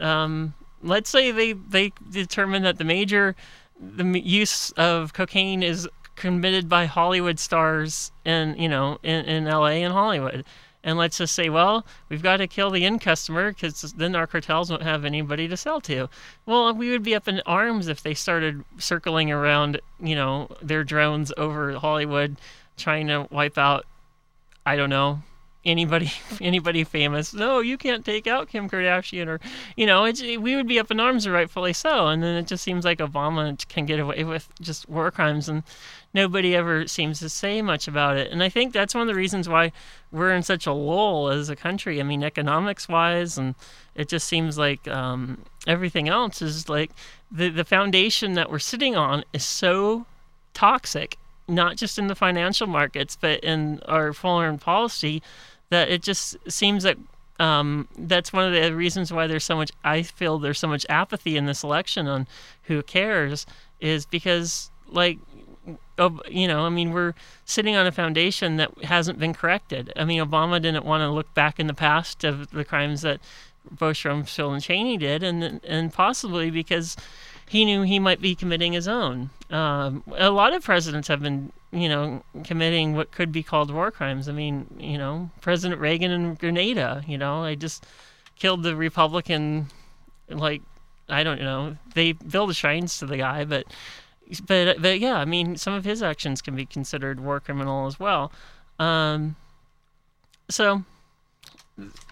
um, 0.00 0.54
let's 0.82 1.08
say 1.08 1.30
they 1.30 1.52
they 1.52 1.92
determine 2.10 2.62
that 2.62 2.78
the 2.78 2.84
major 2.84 3.34
the 3.80 4.04
use 4.20 4.72
of 4.72 5.12
cocaine 5.12 5.62
is 5.62 5.88
committed 6.16 6.68
by 6.68 6.84
Hollywood 6.86 7.38
stars 7.38 8.10
in 8.24 8.56
you 8.58 8.68
know 8.68 8.98
in, 9.02 9.24
in 9.24 9.44
LA 9.44 9.78
and 9.86 9.92
Hollywood. 9.92 10.44
And 10.84 10.96
let's 10.96 11.18
just 11.18 11.34
say, 11.34 11.48
well, 11.48 11.84
we've 12.08 12.22
got 12.22 12.38
to 12.38 12.46
kill 12.46 12.70
the 12.70 12.84
end 12.84 13.00
customer 13.00 13.52
because 13.52 13.92
then 13.96 14.14
our 14.14 14.26
cartels 14.26 14.70
won't 14.70 14.82
have 14.82 15.04
anybody 15.04 15.48
to 15.48 15.56
sell 15.56 15.80
to. 15.82 16.08
Well, 16.46 16.72
we 16.72 16.90
would 16.90 17.02
be 17.02 17.14
up 17.14 17.28
in 17.28 17.42
arms 17.46 17.88
if 17.88 18.02
they 18.02 18.14
started 18.14 18.64
circling 18.78 19.30
around, 19.30 19.80
you 20.00 20.14
know, 20.14 20.48
their 20.62 20.84
drones 20.84 21.32
over 21.36 21.72
Hollywood, 21.72 22.36
trying 22.76 23.08
to 23.08 23.26
wipe 23.30 23.58
out, 23.58 23.86
I 24.64 24.76
don't 24.76 24.90
know, 24.90 25.22
anybody 25.68 26.10
anybody 26.40 26.84
famous. 26.84 27.32
No, 27.34 27.60
you 27.60 27.78
can't 27.78 28.04
take 28.04 28.26
out 28.26 28.48
Kim 28.48 28.68
Kardashian, 28.68 29.26
or 29.26 29.40
you 29.76 29.86
know, 29.86 30.04
we 30.04 30.56
would 30.56 30.66
be 30.66 30.78
up 30.78 30.90
in 30.90 31.00
arms, 31.00 31.28
rightfully 31.28 31.72
so. 31.72 32.08
And 32.08 32.22
then 32.22 32.36
it 32.36 32.46
just 32.46 32.64
seems 32.64 32.84
like 32.84 32.98
Obama 32.98 33.56
can 33.68 33.86
get 33.86 34.00
away 34.00 34.24
with 34.24 34.48
just 34.60 34.88
war 34.88 35.10
crimes, 35.10 35.48
and 35.48 35.62
nobody 36.14 36.56
ever 36.56 36.86
seems 36.86 37.20
to 37.20 37.28
say 37.28 37.62
much 37.62 37.86
about 37.86 38.16
it. 38.16 38.32
And 38.32 38.42
I 38.42 38.48
think 38.48 38.72
that's 38.72 38.94
one 38.94 39.02
of 39.02 39.08
the 39.08 39.14
reasons 39.14 39.48
why 39.48 39.72
we're 40.10 40.32
in 40.32 40.42
such 40.42 40.66
a 40.66 40.72
lull 40.72 41.28
as 41.28 41.48
a 41.48 41.56
country. 41.56 42.00
I 42.00 42.02
mean, 42.02 42.22
economics 42.22 42.88
wise, 42.88 43.38
and 43.38 43.54
it 43.94 44.08
just 44.08 44.26
seems 44.26 44.58
like 44.58 44.88
um, 44.88 45.44
everything 45.66 46.08
else 46.08 46.42
is 46.42 46.68
like 46.68 46.90
the 47.30 47.50
the 47.50 47.64
foundation 47.64 48.34
that 48.34 48.50
we're 48.50 48.58
sitting 48.58 48.96
on 48.96 49.24
is 49.32 49.44
so 49.44 50.06
toxic 50.54 51.18
not 51.48 51.76
just 51.76 51.98
in 51.98 52.06
the 52.06 52.14
financial 52.14 52.66
markets, 52.66 53.16
but 53.18 53.40
in 53.40 53.80
our 53.86 54.12
foreign 54.12 54.58
policy, 54.58 55.22
that 55.70 55.88
it 55.88 56.02
just 56.02 56.36
seems 56.50 56.82
that 56.82 56.96
um, 57.38 57.88
that's 57.96 58.32
one 58.32 58.44
of 58.44 58.52
the 58.52 58.74
reasons 58.74 59.12
why 59.12 59.26
there's 59.26 59.44
so 59.44 59.56
much. 59.56 59.70
I 59.84 60.02
feel 60.02 60.38
there's 60.38 60.58
so 60.58 60.68
much 60.68 60.84
apathy 60.88 61.36
in 61.36 61.46
this 61.46 61.62
election 61.62 62.06
on 62.08 62.26
who 62.64 62.82
cares, 62.82 63.46
is 63.80 64.06
because 64.06 64.70
like, 64.88 65.18
you 66.28 66.48
know, 66.48 66.64
I 66.64 66.68
mean, 66.68 66.92
we're 66.92 67.14
sitting 67.44 67.76
on 67.76 67.86
a 67.86 67.92
foundation 67.92 68.56
that 68.56 68.84
hasn't 68.84 69.18
been 69.18 69.34
corrected. 69.34 69.92
I 69.96 70.04
mean, 70.04 70.20
Obama 70.20 70.60
didn't 70.60 70.84
want 70.84 71.02
to 71.02 71.10
look 71.10 71.32
back 71.34 71.60
in 71.60 71.66
the 71.66 71.74
past 71.74 72.24
of 72.24 72.50
the 72.50 72.64
crimes 72.64 73.02
that 73.02 73.20
Bush, 73.70 74.06
Rumsfeld, 74.06 74.54
and 74.54 74.62
Cheney 74.62 74.96
did, 74.96 75.22
and 75.22 75.60
and 75.64 75.92
possibly 75.92 76.50
because 76.50 76.96
he 77.48 77.64
knew 77.64 77.82
he 77.82 77.98
might 77.98 78.20
be 78.20 78.34
committing 78.34 78.72
his 78.72 78.86
own. 78.88 79.30
Um, 79.50 80.02
a 80.16 80.30
lot 80.30 80.52
of 80.52 80.62
presidents 80.62 81.08
have 81.08 81.20
been, 81.20 81.52
you 81.72 81.88
know, 81.88 82.22
committing 82.44 82.94
what 82.94 83.10
could 83.10 83.32
be 83.32 83.42
called 83.42 83.70
war 83.70 83.90
crimes. 83.90 84.28
I 84.28 84.32
mean, 84.32 84.66
you 84.78 84.98
know, 84.98 85.30
President 85.40 85.80
Reagan 85.80 86.10
in 86.10 86.34
Grenada, 86.34 87.02
you 87.06 87.16
know, 87.16 87.42
I 87.42 87.54
just 87.54 87.86
killed 88.36 88.62
the 88.62 88.76
Republican, 88.76 89.68
like, 90.28 90.62
I 91.08 91.22
don't 91.22 91.40
know, 91.40 91.76
they 91.94 92.12
build 92.12 92.54
shrines 92.54 92.98
to 92.98 93.06
the 93.06 93.16
guy, 93.16 93.44
but, 93.44 93.64
but, 94.46 94.80
but 94.82 95.00
yeah, 95.00 95.16
I 95.16 95.24
mean, 95.24 95.56
some 95.56 95.72
of 95.72 95.84
his 95.84 96.02
actions 96.02 96.42
can 96.42 96.54
be 96.54 96.66
considered 96.66 97.18
war 97.18 97.40
criminal 97.40 97.86
as 97.86 97.98
well. 97.98 98.30
Um, 98.78 99.36
so, 100.50 100.84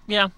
yeah, 0.06 0.28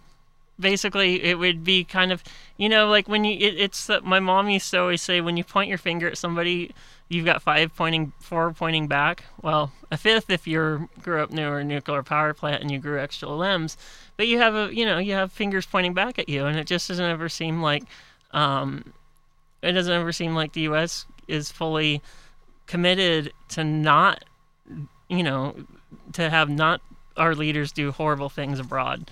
basically 0.61 1.23
it 1.23 1.38
would 1.38 1.62
be 1.62 1.85
kind 1.85 2.11
of 2.12 2.23
you 2.57 2.69
know 2.69 2.88
like 2.88 3.09
when 3.09 3.25
you 3.25 3.35
it, 3.35 3.59
it's 3.59 3.88
uh, 3.88 4.00
my 4.03 4.21
mom 4.21 4.49
used 4.49 4.71
to 4.71 4.81
always 4.81 5.03
say 5.03 5.21
when 5.21 5.37
you 5.37 5.45
point 5.45 5.69
your 5.69 5.79
finger 5.79 6.09
at 6.09 6.19
somebody 6.19 6.73
you've 7.09 7.25
got 7.25 7.43
five 7.43 7.75
pointing 7.75 8.12
four 8.21 8.53
pointing 8.53 8.87
back. 8.87 9.25
Well 9.43 9.73
a 9.91 9.97
fifth 9.97 10.31
if 10.31 10.47
you 10.47 10.88
grew 11.03 11.23
up 11.23 11.31
near 11.31 11.59
a 11.59 11.65
nuclear 11.65 12.03
power 12.03 12.35
plant 12.35 12.62
and 12.62 12.71
you 12.71 12.79
grew 12.79 13.00
extra 13.00 13.29
limbs. 13.29 13.77
But 14.17 14.29
you 14.29 14.38
have 14.38 14.55
a 14.55 14.75
you 14.75 14.85
know 14.85 14.99
you 14.99 15.15
have 15.15 15.33
fingers 15.33 15.67
pointing 15.67 15.95
back 15.95 16.19
at 16.19 16.29
you 16.29 16.47
and 16.47 16.59
it 16.59 16.67
just 16.67 16.88
doesn't 16.88 17.05
ever 17.05 17.29
seem 17.29 17.62
like 17.62 17.85
um 18.33 18.93
it 19.62 19.73
doesn't 19.73 19.93
ever 19.93 20.12
seem 20.12 20.35
like 20.35 20.53
the 20.53 20.62
us 20.62 21.07
is 21.27 21.50
fully 21.50 22.03
committed 22.67 23.33
to 23.49 23.65
not 23.65 24.25
you 25.09 25.23
know 25.23 25.55
to 26.12 26.29
have 26.29 26.50
not 26.50 26.81
our 27.17 27.35
leaders 27.35 27.73
do 27.73 27.91
horrible 27.91 28.29
things 28.29 28.59
abroad 28.59 29.11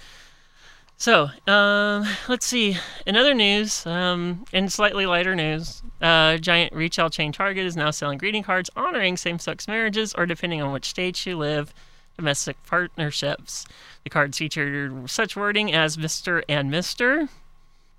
so, 0.96 1.28
um, 1.46 2.06
let's 2.28 2.46
see. 2.46 2.76
In 3.06 3.16
other 3.16 3.34
news, 3.34 3.84
um, 3.86 4.44
in 4.52 4.68
slightly 4.68 5.06
lighter 5.06 5.34
news, 5.34 5.82
uh, 6.00 6.38
giant 6.38 6.72
retail 6.74 7.10
chain 7.10 7.32
Target 7.32 7.66
is 7.66 7.76
now 7.76 7.90
selling 7.90 8.18
greeting 8.18 8.42
cards 8.42 8.70
honoring 8.76 9.16
same 9.16 9.38
sex 9.38 9.68
marriages 9.68 10.14
or, 10.14 10.26
depending 10.26 10.62
on 10.62 10.72
which 10.72 10.86
state 10.86 11.26
you 11.26 11.36
live, 11.36 11.74
domestic 12.16 12.56
partnerships. 12.64 13.66
The 14.04 14.10
cards 14.10 14.38
featured 14.38 15.10
such 15.10 15.36
wording 15.36 15.72
as 15.74 15.96
Mr. 15.96 16.42
and 16.48 16.70
Mr. 16.70 17.28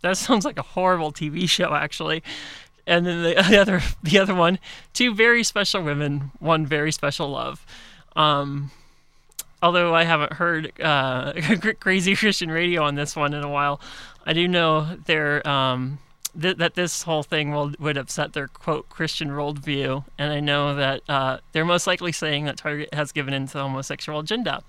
That 0.02 0.18
sounds 0.18 0.46
like 0.46 0.58
a 0.58 0.64
horrible 0.64 1.12
TV 1.12 1.48
show, 1.50 1.74
actually. 1.74 2.24
And 2.86 3.06
then 3.06 3.24
the, 3.24 3.44
the 3.50 3.58
other, 3.62 3.82
the 4.02 4.20
other 4.20 4.34
one, 4.34 4.60
two 4.94 5.14
very 5.14 5.44
special 5.44 5.84
women, 5.84 6.32
one 6.40 6.66
very 6.66 6.92
special 6.92 7.30
love. 7.30 7.66
Um, 8.16 8.72
although 9.62 9.94
I 9.94 10.04
haven't 10.04 10.34
heard 10.34 10.72
uh, 10.82 11.34
crazy 11.80 12.16
Christian 12.16 12.52
radio 12.52 12.84
on 12.84 12.96
this 12.96 13.16
one 13.16 13.34
in 13.34 13.44
a 13.44 13.50
while, 13.50 13.80
I 14.26 14.34
do 14.34 14.48
know 14.48 14.98
there 15.06 15.48
um, 15.48 16.00
th- 16.40 16.58
that 16.58 16.76
this 16.76 17.04
whole 17.04 17.24
thing 17.24 17.52
will 17.52 17.74
would 17.80 17.98
upset 17.98 18.34
their 18.34 18.48
quote 18.48 18.90
Christian 18.90 19.30
worldview, 19.30 20.04
and 20.18 20.32
I 20.32 20.40
know 20.40 20.76
that 20.76 21.02
uh, 21.10 21.38
they're 21.52 21.66
most 21.66 21.88
likely 21.88 22.12
saying 22.12 22.46
that 22.46 22.58
Target 22.58 22.94
has 22.94 23.12
given 23.12 23.34
in 23.34 23.48
to 23.48 23.54
the 23.54 23.64
homosexual 23.64 24.20
agenda. 24.20 24.64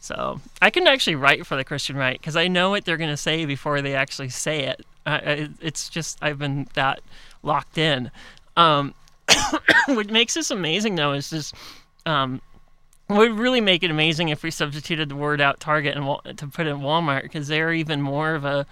So 0.00 0.40
I 0.60 0.68
can 0.68 0.86
actually 0.86 1.16
write 1.16 1.46
for 1.46 1.56
the 1.56 1.64
Christian 1.64 1.96
right 1.96 2.18
because 2.18 2.36
I 2.36 2.48
know 2.48 2.70
what 2.70 2.84
they're 2.84 2.98
going 2.98 3.10
to 3.10 3.16
say 3.16 3.46
before 3.46 3.80
they 3.80 3.94
actually 3.94 4.28
say 4.28 4.64
it. 4.64 4.84
It's 5.06 5.88
just 5.88 6.18
I've 6.20 6.38
been 6.38 6.68
that 6.74 7.00
locked 7.42 7.78
in. 7.78 8.10
Um, 8.56 8.94
what 9.86 10.10
makes 10.10 10.34
this 10.34 10.50
amazing 10.50 10.96
though 10.96 11.12
is 11.12 11.30
just 11.30 11.54
um, 12.04 12.42
would 13.08 13.38
really 13.38 13.60
make 13.60 13.82
it 13.82 13.90
amazing 13.90 14.28
if 14.30 14.42
we 14.42 14.50
substituted 14.50 15.10
the 15.10 15.16
word 15.16 15.40
out 15.40 15.60
Target 15.60 15.96
and 15.96 16.38
to 16.38 16.46
put 16.46 16.66
in 16.66 16.78
Walmart 16.78 17.22
because 17.22 17.48
they're 17.48 17.72
even 17.72 18.00
more 18.00 18.34
of 18.34 18.44
a 18.44 18.66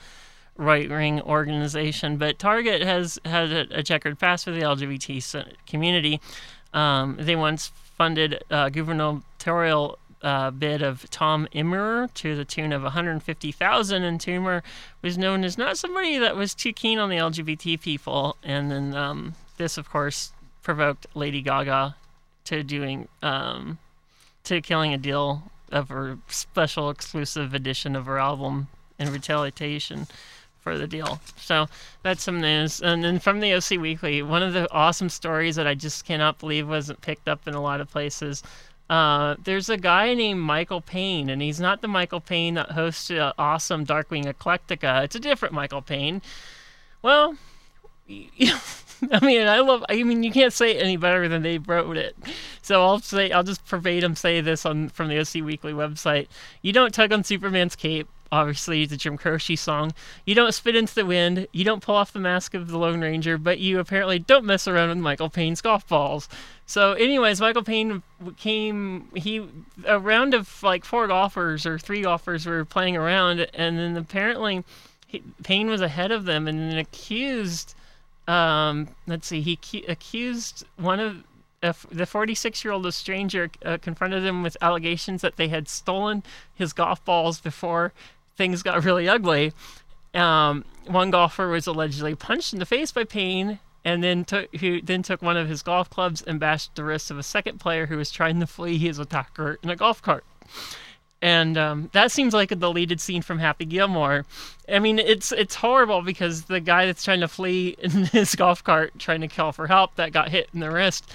right 0.57 0.89
wing 0.89 1.21
organization. 1.23 2.17
But 2.17 2.39
Target 2.39 2.83
has 2.83 3.19
had 3.25 3.53
a, 3.53 3.83
checkered 3.83 4.19
past 4.19 4.45
for 4.45 4.51
the 4.51 4.63
LGBT 4.63 5.55
community. 5.67 6.21
Um, 6.73 7.17
they 7.21 7.37
once 7.37 7.69
funded 7.97 8.43
a 8.51 8.71
gubernatorial 8.71 9.99
uh, 10.23 10.51
bid 10.51 10.83
of 10.83 11.09
Tom 11.11 11.49
Emmer 11.53 12.09
to 12.15 12.37
the 12.37 12.45
tune 12.45 12.73
of 12.73 12.83
150,000, 12.83 14.03
and 14.03 14.29
Emmer 14.29 14.63
was 15.03 15.19
known 15.19 15.45
as 15.45 15.59
not 15.59 15.77
somebody 15.77 16.19
that 16.19 16.37
was 16.37 16.55
too 16.55 16.73
keen 16.73 16.99
on 16.99 17.11
the 17.11 17.17
LGBT 17.17 17.81
people. 17.81 18.37
And 18.43 18.71
then 18.71 18.95
um, 18.95 19.35
this, 19.57 19.77
of 19.77 19.91
course, 19.91 20.33
provoked 20.63 21.07
Lady 21.15 21.43
Gaga 21.43 21.97
to 22.45 22.63
doing 22.63 23.09
um, 23.23 23.79
to 24.45 24.61
killing 24.61 24.93
a 24.93 24.99
deal 24.99 25.51
of 25.71 25.89
her 25.89 26.19
special 26.29 26.91
exclusive 26.91 27.55
edition 27.55 27.97
of 27.97 28.07
her 28.07 28.19
album 28.19 28.69
in 28.99 29.11
retaliation 29.13 30.07
for 30.61 30.79
the 30.79 30.87
deal. 30.87 31.21
So 31.37 31.67
that's 32.03 32.23
some 32.23 32.41
news. 32.41 32.81
And 32.81 33.03
then 33.03 33.19
from 33.19 33.41
the 33.41 33.53
OC 33.55 33.81
Weekly, 33.81 34.23
one 34.23 34.43
of 34.43 34.53
the 34.53 34.71
awesome 34.73 35.09
stories 35.09 35.57
that 35.57 35.67
I 35.67 35.75
just 35.75 36.05
cannot 36.05 36.39
believe 36.39 36.69
wasn't 36.69 37.01
picked 37.01 37.29
up 37.29 37.49
in 37.49 37.55
a 37.55 37.61
lot 37.61 37.81
of 37.81 37.91
places. 37.91 38.43
Uh, 38.89 39.37
there's 39.43 39.69
a 39.69 39.77
guy 39.77 40.15
named 40.15 40.41
Michael 40.41 40.81
Payne, 40.81 41.31
and 41.31 41.41
he's 41.43 41.61
not 41.61 41.81
the 41.81 41.89
Michael 41.89 42.21
Payne 42.21 42.55
that 42.55 42.73
hosts 42.73 43.11
uh, 43.11 43.33
awesome 43.39 43.87
Darkwing 43.87 44.27
Eclectica. 44.27 45.03
It's 45.05 45.17
a 45.17 45.21
different 45.21 45.55
Michael 45.55 45.83
Payne. 45.83 46.23
Well, 47.01 47.37
I 49.11 49.25
mean, 49.25 49.47
I 49.47 49.61
love. 49.61 49.85
I 49.89 50.03
mean, 50.03 50.23
you 50.23 50.31
can't 50.31 50.53
say 50.53 50.77
it 50.77 50.83
any 50.83 50.97
better 50.97 51.29
than 51.29 51.43
they 51.43 51.59
wrote 51.59 51.97
it. 51.97 52.17
So 52.61 52.83
I'll 52.83 53.01
say, 53.01 53.33
I'll 53.33 53.43
just 53.43 53.67
verbatim 53.67 54.15
say 54.15 54.41
this 54.41 54.65
on 54.65 54.91
from 54.91 55.09
the 55.09 55.19
OC 55.19 55.45
Weekly 55.45 55.73
website. 55.73 56.29
You 56.63 56.73
don't 56.73 56.95
tug 56.95 57.13
on 57.13 57.25
Superman's 57.25 57.75
cape. 57.75 58.09
Obviously, 58.31 58.87
the 58.87 58.97
Jim 58.97 59.19
Croce 59.19 59.57
song. 59.57 59.93
You 60.25 60.35
don't 60.35 60.55
spit 60.55 60.77
into 60.77 60.95
the 60.95 61.05
wind. 61.05 61.49
You 61.53 61.65
don't 61.65 61.83
pull 61.83 61.97
off 61.97 62.15
the 62.15 62.19
mask 62.19 62.55
of 62.55 62.69
the 62.69 62.79
Lone 62.79 63.01
Ranger. 63.01 63.37
But 63.37 63.59
you 63.59 63.79
apparently 63.79 64.19
don't 64.19 64.45
mess 64.45 64.67
around 64.69 64.89
with 64.89 64.99
Michael 64.99 65.29
Payne's 65.29 65.61
golf 65.61 65.87
balls. 65.87 66.29
So, 66.65 66.93
anyways, 66.93 67.41
Michael 67.41 67.65
Payne 67.65 68.03
came. 68.39 69.09
He 69.15 69.47
a 69.85 69.99
round 69.99 70.33
of 70.33 70.63
like 70.63 70.85
four 70.85 71.09
golfers 71.09 71.67
or 71.67 71.79
three 71.79 72.03
golfers 72.03 72.47
were 72.47 72.65
playing 72.65 72.97
around, 72.97 73.49
and 73.53 73.79
then 73.79 73.97
apparently, 73.97 74.65
Payne 75.43 75.69
was 75.69 75.81
ahead 75.81 76.13
of 76.13 76.25
them, 76.25 76.47
and 76.47 76.59
then 76.59 76.79
accused 76.79 77.75
um, 78.29 78.89
let's 79.07 79.27
see, 79.27 79.41
he 79.41 79.57
cu- 79.57 79.85
accused 79.89 80.65
one 80.77 81.01
of 81.01 81.25
uh, 81.63 81.73
the 81.91 82.07
46 82.07 82.65
year 82.65 82.73
old 82.73 82.93
stranger 82.93 83.51
uh, 83.65 83.79
confronted 83.79 84.25
him 84.25 84.43
with 84.43 84.57
allegations 84.61 85.23
that 85.23 85.37
they 85.37 85.49
had 85.49 85.69
stolen 85.69 86.23
his 86.55 86.73
golf 86.73 87.05
balls 87.05 87.41
before 87.41 87.93
things 88.37 88.63
got 88.63 88.85
really 88.85 89.09
ugly. 89.09 89.53
Um, 90.15 90.65
one 90.87 91.11
golfer 91.11 91.49
was 91.49 91.67
allegedly 91.67 92.15
punched 92.15 92.53
in 92.53 92.59
the 92.59 92.67
face 92.67 92.93
by 92.93 93.05
Payne, 93.05 93.61
and 93.85 94.03
then 94.03 94.25
took 94.25 94.55
who 94.57 94.81
then 94.83 95.03
took 95.03 95.23
one 95.23 95.37
of 95.37 95.49
his 95.49 95.63
golf 95.63 95.89
clubs 95.91 96.23
and 96.23 96.39
bashed 96.39 96.75
the 96.75 96.85
wrist 96.85 97.11
of 97.11 97.19
a 97.19 97.23
second 97.23 97.59
player 97.59 97.87
who 97.87 97.97
was 97.97 98.11
trying 98.11 98.41
to 98.41 98.47
flee 98.47 98.79
his 98.79 98.99
attacker 98.99 99.59
in 99.63 99.71
a 99.71 99.77
golf 99.77 100.03
cart 100.03 100.25
and 101.23 101.57
um, 101.57 101.89
that 101.93 102.11
seems 102.11 102.35
like 102.35 102.51
a 102.51 102.57
deleted 102.57 103.01
scene 103.01 103.23
from 103.23 103.39
Happy 103.39 103.65
Gilmore. 103.65 104.27
I 104.69 104.81
mean, 104.81 104.99
it's 104.99 105.31
it's 105.31 105.55
horrible 105.55 106.03
because 106.03 106.43
the 106.43 106.59
guy 106.59 106.85
that's 106.85 107.05
trying 107.05 107.21
to 107.21 107.29
flee 107.29 107.77
in 107.79 107.91
his 108.07 108.35
golf 108.35 108.63
cart, 108.63 108.93
trying 108.99 109.21
to 109.21 109.29
call 109.29 109.53
for 109.53 109.69
help, 109.69 109.95
that 109.95 110.13
got 110.13 110.29
hit 110.29 110.51
in 110.53 110.59
the 110.59 110.71
wrist. 110.71 111.09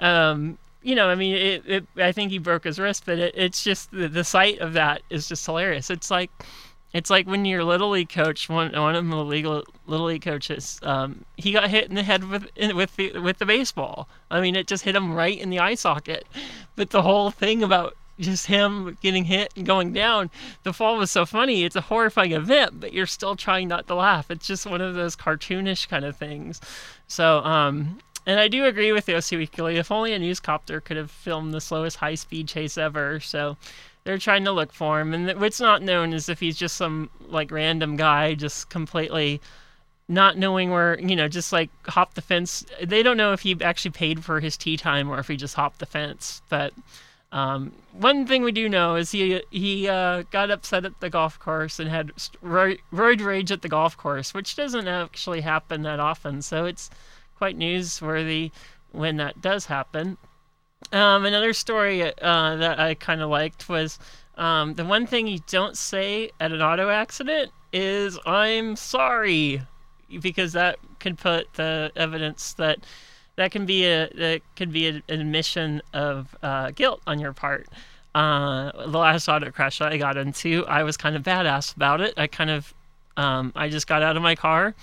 Um, 0.00 0.58
you 0.82 0.96
know, 0.96 1.08
I 1.08 1.14
mean, 1.14 1.36
it, 1.36 1.62
it, 1.66 1.86
I 1.96 2.10
think 2.10 2.32
he 2.32 2.38
broke 2.38 2.64
his 2.64 2.80
wrist, 2.80 3.04
but 3.06 3.18
it, 3.18 3.34
it's 3.36 3.62
just 3.62 3.90
the, 3.92 4.08
the 4.08 4.24
sight 4.24 4.58
of 4.58 4.74
that 4.74 5.02
is 5.08 5.28
just 5.28 5.46
hilarious. 5.46 5.88
It's 5.88 6.10
like, 6.10 6.30
it's 6.92 7.08
like 7.08 7.26
when 7.26 7.44
your 7.44 7.64
little 7.64 7.90
league 7.90 8.10
coach, 8.10 8.48
one 8.48 8.72
one 8.72 8.96
of 8.96 9.08
the 9.08 9.16
legal 9.24 9.62
little 9.86 10.06
league 10.06 10.22
coaches, 10.22 10.80
um, 10.82 11.24
he 11.36 11.52
got 11.52 11.70
hit 11.70 11.88
in 11.88 11.94
the 11.94 12.02
head 12.02 12.24
with 12.24 12.48
with 12.74 12.96
the 12.96 13.20
with 13.20 13.38
the 13.38 13.46
baseball. 13.46 14.08
I 14.32 14.40
mean, 14.40 14.56
it 14.56 14.66
just 14.66 14.82
hit 14.82 14.96
him 14.96 15.14
right 15.14 15.38
in 15.38 15.50
the 15.50 15.60
eye 15.60 15.76
socket. 15.76 16.26
But 16.74 16.90
the 16.90 17.02
whole 17.02 17.30
thing 17.30 17.62
about 17.62 17.96
just 18.18 18.46
him 18.46 18.96
getting 19.02 19.24
hit 19.24 19.52
and 19.56 19.66
going 19.66 19.92
down, 19.92 20.30
the 20.62 20.72
fall 20.72 20.96
was 20.96 21.10
so 21.10 21.26
funny. 21.26 21.64
It's 21.64 21.76
a 21.76 21.80
horrifying 21.80 22.32
event, 22.32 22.80
but 22.80 22.92
you're 22.92 23.06
still 23.06 23.36
trying 23.36 23.68
not 23.68 23.86
to 23.88 23.94
laugh. 23.94 24.30
It's 24.30 24.46
just 24.46 24.66
one 24.66 24.80
of 24.80 24.94
those 24.94 25.16
cartoonish 25.16 25.88
kind 25.88 26.04
of 26.04 26.16
things. 26.16 26.60
So, 27.08 27.38
um, 27.38 27.98
and 28.26 28.40
I 28.40 28.48
do 28.48 28.64
agree 28.64 28.92
with 28.92 29.06
the 29.06 29.16
OC 29.16 29.32
Weekly. 29.32 29.76
If 29.76 29.90
only 29.90 30.12
a 30.12 30.18
newscopter 30.18 30.82
could 30.82 30.96
have 30.96 31.10
filmed 31.10 31.52
the 31.52 31.60
slowest 31.60 31.98
high 31.98 32.14
speed 32.14 32.48
chase 32.48 32.78
ever. 32.78 33.20
So 33.20 33.56
they're 34.04 34.18
trying 34.18 34.44
to 34.44 34.52
look 34.52 34.72
for 34.72 35.00
him. 35.00 35.12
And 35.12 35.40
what's 35.40 35.60
not 35.60 35.82
known 35.82 36.12
is 36.12 36.28
if 36.28 36.40
he's 36.40 36.56
just 36.56 36.76
some 36.76 37.10
like 37.20 37.50
random 37.50 37.96
guy 37.96 38.34
just 38.34 38.70
completely 38.70 39.40
not 40.06 40.36
knowing 40.36 40.70
where, 40.70 40.98
you 41.00 41.16
know, 41.16 41.28
just 41.28 41.52
like 41.52 41.70
hop 41.86 42.14
the 42.14 42.20
fence. 42.20 42.64
They 42.82 43.02
don't 43.02 43.16
know 43.16 43.32
if 43.32 43.40
he 43.40 43.56
actually 43.62 43.92
paid 43.92 44.24
for 44.24 44.40
his 44.40 44.56
tea 44.56 44.76
time 44.76 45.10
or 45.10 45.18
if 45.18 45.28
he 45.28 45.36
just 45.36 45.54
hopped 45.54 45.78
the 45.78 45.86
fence. 45.86 46.42
But 46.48 46.72
um, 47.34 47.72
one 47.92 48.28
thing 48.28 48.44
we 48.44 48.52
do 48.52 48.68
know 48.68 48.94
is 48.94 49.10
he 49.10 49.42
he 49.50 49.88
uh, 49.88 50.22
got 50.30 50.52
upset 50.52 50.84
at 50.84 51.00
the 51.00 51.10
golf 51.10 51.36
course 51.40 51.80
and 51.80 51.90
had 51.90 52.12
roid 52.44 52.78
rage 52.92 53.50
at 53.50 53.60
the 53.60 53.68
golf 53.68 53.96
course, 53.96 54.32
which 54.32 54.54
doesn't 54.54 54.86
actually 54.86 55.40
happen 55.40 55.82
that 55.82 55.98
often. 55.98 56.42
So 56.42 56.64
it's 56.64 56.90
quite 57.36 57.58
newsworthy 57.58 58.52
when 58.92 59.16
that 59.16 59.40
does 59.40 59.66
happen. 59.66 60.16
Um, 60.92 61.24
another 61.24 61.52
story 61.52 62.04
uh, 62.04 62.56
that 62.56 62.78
I 62.78 62.94
kind 62.94 63.20
of 63.20 63.30
liked 63.30 63.68
was 63.68 63.98
um, 64.36 64.74
the 64.74 64.84
one 64.84 65.04
thing 65.04 65.26
you 65.26 65.40
don't 65.48 65.76
say 65.76 66.30
at 66.38 66.52
an 66.52 66.62
auto 66.62 66.88
accident 66.88 67.50
is 67.72 68.16
"I'm 68.24 68.76
sorry," 68.76 69.60
because 70.20 70.52
that 70.52 70.78
could 71.00 71.18
put 71.18 71.52
the 71.54 71.90
evidence 71.96 72.52
that 72.54 72.78
that 73.36 73.50
can 73.50 73.66
be 73.66 73.84
a 73.84 74.08
that 74.14 74.42
could 74.56 74.72
be 74.72 74.88
an 74.88 75.02
admission 75.08 75.82
of 75.92 76.36
uh, 76.42 76.70
guilt 76.70 77.00
on 77.06 77.18
your 77.18 77.32
part. 77.32 77.66
Uh, 78.14 78.70
the 78.86 78.98
last 78.98 79.28
auto 79.28 79.50
crash 79.50 79.80
I 79.80 79.96
got 79.96 80.16
into, 80.16 80.64
I 80.66 80.84
was 80.84 80.96
kind 80.96 81.16
of 81.16 81.22
badass 81.24 81.74
about 81.74 82.00
it. 82.00 82.14
I 82.16 82.28
kind 82.28 82.50
of 82.50 82.72
um, 83.16 83.52
I 83.56 83.68
just 83.68 83.86
got 83.86 84.02
out 84.02 84.16
of 84.16 84.22
my 84.22 84.34
car 84.34 84.74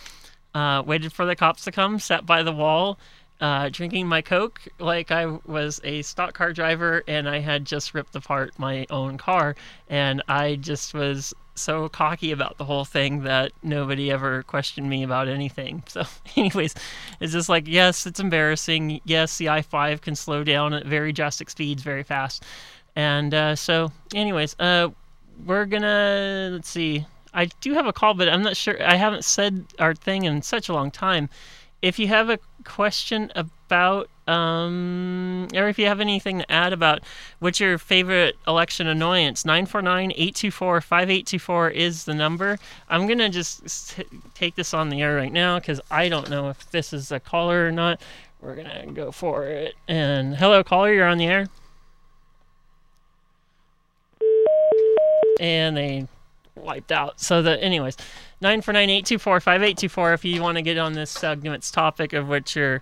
uh, 0.54 0.84
waited 0.86 1.14
for 1.14 1.26
the 1.26 1.36
cops 1.36 1.64
to 1.66 1.72
come, 1.72 2.00
sat 2.00 2.26
by 2.26 2.44
the 2.44 2.52
wall, 2.52 2.98
uh, 3.40 3.70
drinking 3.70 4.08
my 4.08 4.22
Coke 4.22 4.62
like 4.80 5.12
I 5.12 5.26
was 5.26 5.82
a 5.84 6.02
stock 6.04 6.34
car 6.34 6.54
driver 6.54 7.04
and 7.08 7.28
I 7.28 7.40
had 7.40 7.66
just 7.66 7.94
ripped 7.94 8.16
apart 8.16 8.54
my 8.58 8.86
own 8.90 9.18
car. 9.18 9.56
And 9.90 10.22
I 10.28 10.56
just 10.56 10.94
was 10.94 11.34
so 11.62 11.88
cocky 11.90 12.32
about 12.32 12.58
the 12.58 12.66
whole 12.66 12.86
thing 12.86 13.24
that 13.24 13.52
nobody 13.64 14.12
ever 14.12 14.44
questioned 14.44 14.90
me 14.90 15.04
about 15.04 15.28
anything. 15.28 15.84
So, 15.92 16.04
anyways, 16.38 16.74
it's 17.20 17.34
just 17.34 17.50
like, 17.50 17.68
yes, 17.68 18.06
it's 18.06 18.20
embarrassing. 18.20 19.02
Yes, 19.04 19.38
the 19.38 19.50
i 19.50 19.62
5 19.62 20.02
can 20.02 20.16
slow 20.16 20.44
down 20.44 20.74
at 20.74 20.86
very 20.86 21.12
drastic 21.12 21.50
speeds 21.50 21.84
very 21.84 22.04
fast. 22.04 22.44
And 22.96 23.34
uh, 23.34 23.56
so, 23.56 23.92
anyways, 24.14 24.56
uh, 24.60 24.90
we're 25.46 25.66
gonna, 25.66 26.50
let's 26.54 26.70
see, 26.70 27.06
I 27.34 27.46
do 27.46 27.74
have 27.74 27.88
a 27.88 27.94
call, 27.94 28.14
but 28.14 28.30
I'm 28.30 28.42
not 28.42 28.58
sure. 28.58 28.82
I 28.82 28.96
haven't 28.96 29.24
said 29.24 29.66
our 29.80 29.96
thing 29.96 30.24
in 30.26 30.42
such 30.42 30.70
a 30.70 30.74
long 30.74 30.92
time. 30.92 31.30
If 31.82 31.98
you 31.98 32.08
have 32.08 32.30
a 32.30 32.38
question 32.64 33.32
about, 33.36 34.08
um, 34.28 35.48
or 35.56 35.68
if 35.68 35.80
you 35.80 35.88
have 35.88 36.00
anything 36.00 36.40
to 36.40 36.52
add 36.52 36.74
about 36.74 37.02
what's 37.40 37.60
your 37.60 37.78
favorite 37.80 38.38
election 38.48 38.86
annoyance, 38.88 39.46
949 39.46 40.12
824 40.12 40.82
5824 40.82 41.70
is 41.72 42.06
the 42.06 42.14
number. 42.14 42.60
I'm 42.88 43.08
going 43.08 43.18
to 43.18 43.30
just 43.30 44.00
take 44.36 44.56
this 44.56 44.74
on 44.74 44.90
the 44.90 45.02
air 45.02 45.16
right 45.16 45.34
now 45.34 45.60
because 45.60 45.82
I 45.90 46.08
don't 46.08 46.30
know 46.30 46.50
if 46.50 46.70
this 46.70 46.94
is 46.94 47.12
a 47.12 47.20
caller 47.20 47.68
or 47.68 47.72
not. 47.72 48.00
We're 48.42 48.56
going 48.56 48.88
to 48.88 48.92
go 48.94 49.12
for 49.12 49.46
it. 49.46 49.76
And 49.88 50.36
hello, 50.36 50.64
caller, 50.64 50.94
you're 50.94 51.08
on 51.08 51.18
the 51.18 51.28
air. 51.28 51.48
And 55.40 55.76
they 55.76 56.08
wiped 56.56 56.92
out. 56.92 57.20
So 57.20 57.42
the 57.42 57.62
anyways, 57.62 57.98
nine 58.42 58.62
four 58.62 58.74
nine 58.74 58.90
eight 58.90 59.06
two 59.06 59.18
four 59.18 59.40
five 59.40 59.64
eight 59.64 59.78
two 59.78 59.90
four. 59.90 60.14
If 60.14 60.26
you 60.26 60.42
want 60.42 60.58
to 60.58 60.62
get 60.62 60.78
on 60.78 60.94
this 60.94 61.12
segment's 61.12 61.72
topic 61.72 62.14
of 62.14 62.28
which 62.28 62.56
your 62.56 62.82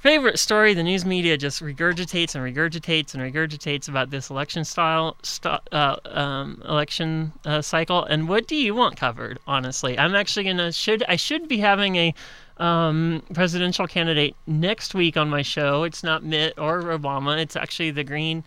favorite 0.00 0.38
story 0.38 0.72
the 0.72 0.82
news 0.82 1.04
media 1.04 1.36
just 1.36 1.62
regurgitates 1.62 2.34
and 2.34 2.42
regurgitates 2.42 3.12
and 3.14 3.22
regurgitates 3.22 3.86
about 3.86 4.08
this 4.08 4.30
election 4.30 4.64
style 4.64 5.14
st- 5.22 5.60
uh, 5.72 5.96
um, 6.06 6.62
election 6.66 7.30
uh, 7.44 7.60
cycle 7.60 8.04
and 8.04 8.26
what 8.26 8.48
do 8.48 8.56
you 8.56 8.74
want 8.74 8.96
covered 8.96 9.38
honestly 9.46 9.98
i'm 9.98 10.14
actually 10.14 10.42
gonna 10.42 10.72
should 10.72 11.04
i 11.06 11.16
should 11.16 11.46
be 11.48 11.58
having 11.58 11.96
a 11.96 12.14
um, 12.56 13.22
presidential 13.34 13.86
candidate 13.86 14.34
next 14.46 14.94
week 14.94 15.18
on 15.18 15.28
my 15.28 15.42
show 15.42 15.82
it's 15.82 16.02
not 16.02 16.24
mitt 16.24 16.54
or 16.58 16.82
obama 16.84 17.38
it's 17.38 17.54
actually 17.54 17.90
the 17.90 18.04
green 18.04 18.42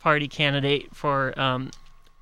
party 0.00 0.26
candidate 0.26 0.92
for 0.92 1.38
um, 1.38 1.70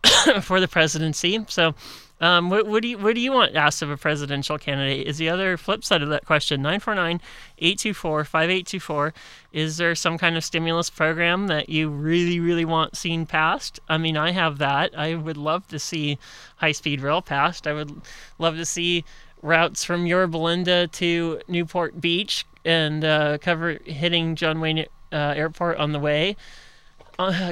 for 0.43 0.61
the 0.61 0.69
presidency. 0.69 1.45
So, 1.49 1.75
um, 2.21 2.49
what, 2.49 2.67
what, 2.67 2.83
do 2.83 2.89
you 2.89 2.97
what 2.99 3.17
do 3.17 3.21
you 3.21 3.33
want 3.33 3.57
asked 3.57 3.83
of 3.83 3.91
a 3.91 3.97
presidential 3.97 4.57
candidate? 4.57 5.05
Is 5.07 5.19
the 5.19 5.29
other 5.29 5.57
flip 5.57 5.83
side 5.85 6.01
of 6.03 6.11
that 6.11 6.25
question 6.25 6.63
949-824-5824? 6.63 9.13
Is 9.53 9.79
there 9.79 9.97
some 9.97 10.17
kind 10.17 10.37
of 10.37 10.45
stimulus 10.45 10.91
program 10.91 11.49
that 11.49 11.69
you 11.69 11.89
really 11.89 12.39
really 12.41 12.65
want 12.65 12.97
seen 12.97 13.27
passed? 13.27 13.81
I 13.89 13.99
mean, 13.99 14.17
I 14.17 14.31
have 14.31 14.59
that. 14.59 14.97
I 14.97 15.17
would 15.17 15.37
love 15.37 15.67
to 15.69 15.79
see 15.79 16.19
high 16.57 16.73
speed 16.73 17.01
rail 17.01 17.21
passed. 17.21 17.67
I 17.67 17.73
would 17.73 18.01
love 18.39 18.57
to 18.57 18.65
see 18.65 19.05
routes 19.43 19.85
from 19.85 20.07
Yorba 20.07 20.39
Linda 20.39 20.87
to 20.87 21.41
Newport 21.49 22.01
Beach 22.01 22.47
and 22.65 23.05
uh, 23.05 23.39
cover 23.39 23.79
hitting 23.85 24.37
John 24.37 24.61
Wayne 24.61 24.87
uh, 25.13 25.35
Airport 25.37 25.79
on 25.79 25.91
the 25.93 26.01
way 26.01 26.37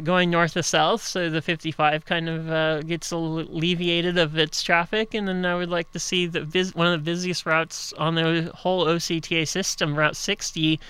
going 0.02 0.30
north 0.30 0.54
to 0.54 0.62
south, 0.62 1.02
so 1.02 1.30
the 1.30 1.40
55 1.40 2.04
kind 2.04 2.28
of 2.28 2.50
uh, 2.50 2.80
gets 2.82 3.10
alleviated 3.12 4.18
of 4.18 4.36
its 4.36 4.62
traffic. 4.62 5.14
And 5.14 5.28
then 5.28 5.46
I 5.46 5.54
would 5.54 5.70
like 5.70 5.92
to 5.92 5.98
see 5.98 6.26
the 6.26 6.42
vis- 6.42 6.74
one 6.74 6.88
of 6.88 6.92
the 6.92 7.10
busiest 7.10 7.46
routes 7.46 7.92
on 7.94 8.14
the 8.14 8.50
whole 8.54 8.86
OCTA 8.86 9.46
system, 9.46 9.94
Route 9.96 10.16
60, 10.16 10.80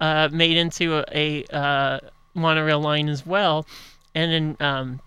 uh, 0.00 0.28
made 0.32 0.56
into 0.56 0.98
a, 0.98 1.44
a 1.50 1.54
uh, 1.54 2.00
monorail 2.34 2.80
line 2.80 3.08
as 3.08 3.26
well, 3.26 3.66
and 4.14 4.32
then 4.32 4.66
um, 4.66 5.00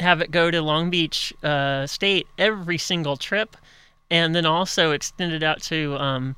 have 0.00 0.20
it 0.20 0.30
go 0.30 0.50
to 0.50 0.62
Long 0.62 0.90
Beach 0.90 1.32
uh, 1.42 1.86
State 1.86 2.26
every 2.38 2.78
single 2.78 3.16
trip, 3.16 3.56
and 4.10 4.34
then 4.34 4.46
also 4.46 4.92
extend 4.92 5.32
it 5.32 5.42
out 5.42 5.62
to 5.64 5.96
um, 5.98 6.36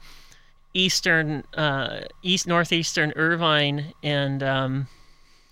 eastern, 0.74 1.44
uh, 1.54 2.00
east 2.22 2.46
northeastern 2.46 3.12
Irvine 3.14 3.92
and. 4.02 4.42
Um, 4.42 4.88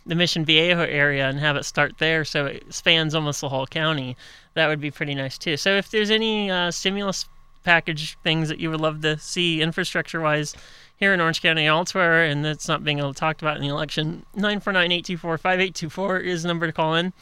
the 0.07 0.15
Mission 0.15 0.45
Viejo 0.45 0.83
area 0.83 1.29
and 1.29 1.39
have 1.39 1.57
it 1.57 1.65
start 1.65 1.99
there 1.99 2.25
so 2.25 2.47
it 2.47 2.73
spans 2.73 3.15
almost 3.15 3.41
the 3.41 3.49
whole 3.49 3.67
county. 3.67 4.17
That 4.55 4.69
would 4.69 4.81
be 4.81 4.91
pretty 4.91 5.15
nice 5.15 5.37
too. 5.37 5.57
So 5.57 5.77
if 5.77 5.91
there's 5.91 6.11
any 6.11 6.51
uh, 6.51 6.71
stimulus 6.71 7.29
package 7.65 8.17
things 8.23 8.49
that 8.49 8.61
you 8.61 8.71
would 8.71 8.81
love 8.81 9.03
to 9.03 9.19
see 9.19 9.61
infrastructure 9.61 10.21
wise 10.21 10.55
here 10.97 11.13
in 11.13 11.21
Orange 11.21 11.43
County 11.43 11.63
and 11.63 11.69
elsewhere, 11.69 12.25
and 12.25 12.45
that's 12.45 12.69
not 12.69 12.85
being 12.85 12.99
talked 13.15 13.43
about 13.43 13.57
in 13.57 13.63
the 13.63 13.69
election, 13.69 14.25
949 14.35 14.93
824 14.93 15.39
5824 15.39 16.19
is 16.19 16.43
the 16.43 16.49
number 16.49 16.67
to 16.67 16.73
call 16.73 16.95
in. 16.95 17.13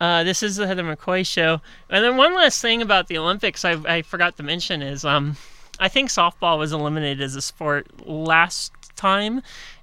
Uh, 0.00 0.24
this 0.24 0.42
is 0.42 0.56
the 0.56 0.66
Heather 0.66 0.82
McCoy 0.82 1.24
show. 1.24 1.60
And 1.88 2.04
then 2.04 2.16
one 2.16 2.34
last 2.34 2.60
thing 2.60 2.82
about 2.82 3.06
the 3.06 3.18
Olympics 3.18 3.64
I, 3.64 3.72
I 3.84 4.02
forgot 4.02 4.36
to 4.38 4.42
mention 4.42 4.82
is 4.82 5.04
um, 5.04 5.36
I 5.78 5.88
think 5.88 6.08
softball 6.08 6.58
was 6.58 6.72
eliminated 6.72 7.20
as 7.20 7.36
a 7.36 7.42
sport 7.42 8.06
last 8.06 8.72
time, 8.96 9.42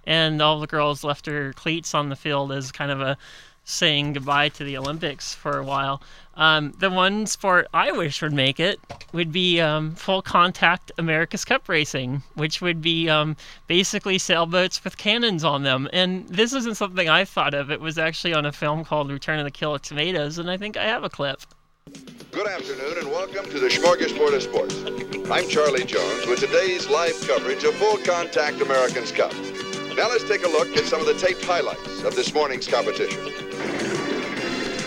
and 0.10 0.42
all 0.42 0.60
the 0.60 0.68
girls 0.68 1.04
left 1.04 1.26
their 1.26 1.54
cleats 1.54 1.94
on 1.94 2.10
the 2.10 2.16
field 2.16 2.52
as 2.52 2.72
kind 2.72 2.92
of 2.92 3.00
a 3.00 3.16
saying 3.64 4.14
goodbye 4.14 4.50
to 4.50 4.64
the 4.64 4.76
Olympics 4.76 5.36
for 5.36 5.60
a 5.60 5.64
while. 5.64 6.02
Um, 6.36 6.74
the 6.80 6.90
one 6.90 7.28
sport 7.28 7.68
I 7.76 7.92
wish 7.92 8.24
would 8.24 8.34
make 8.34 8.60
it 8.60 8.80
would 9.14 9.32
be 9.32 9.62
um, 9.62 9.94
full 9.94 10.24
contact 10.24 10.92
America's 10.98 11.46
Cup 11.46 11.70
racing, 11.70 12.24
which 12.34 12.60
would 12.60 12.82
be 12.82 13.08
um, 13.08 13.38
basically 13.68 14.18
sailboats 14.18 14.84
with 14.84 14.98
cannons 14.98 15.44
on 15.44 15.62
them. 15.62 15.88
And 15.94 16.28
this 16.28 16.54
isn't 16.54 16.78
something 16.78 17.08
I 17.08 17.24
thought 17.24 17.54
of. 17.54 17.70
It 17.70 17.80
was 17.80 18.00
actually 18.00 18.34
on 18.34 18.48
a 18.48 18.52
film 18.52 18.84
called 18.84 19.12
Return 19.12 19.38
of 19.38 19.46
the 19.46 19.52
Killer 19.52 19.78
Tomatoes, 19.78 20.40
and 20.40 20.50
I 20.50 20.58
think 20.58 20.76
I 20.76 20.86
have 20.86 21.04
a 21.04 21.10
clip. 21.10 21.42
Good 22.32 22.48
afternoon 22.48 22.98
and 22.98 23.12
welcome 23.12 23.46
to 23.46 23.60
the 23.60 23.68
Smorgasbord 23.68 24.36
of 24.36 24.42
Sports. 24.42 24.76
I'm 25.30 25.48
Charlie 25.48 25.86
Jones 25.86 26.26
with 26.26 26.40
today's 26.40 26.90
live 26.90 27.20
coverage 27.28 27.64
of 27.64 27.76
Full 27.76 27.98
Contact 27.98 28.62
Americans 28.62 29.12
Cup. 29.12 29.34
Now 30.00 30.08
let's 30.08 30.24
take 30.24 30.46
a 30.46 30.48
look 30.48 30.78
at 30.78 30.86
some 30.86 31.02
of 31.02 31.08
the 31.08 31.14
taped 31.14 31.44
highlights 31.44 32.04
of 32.06 32.16
this 32.16 32.34
morning's 32.34 32.70
competition. 32.70 33.22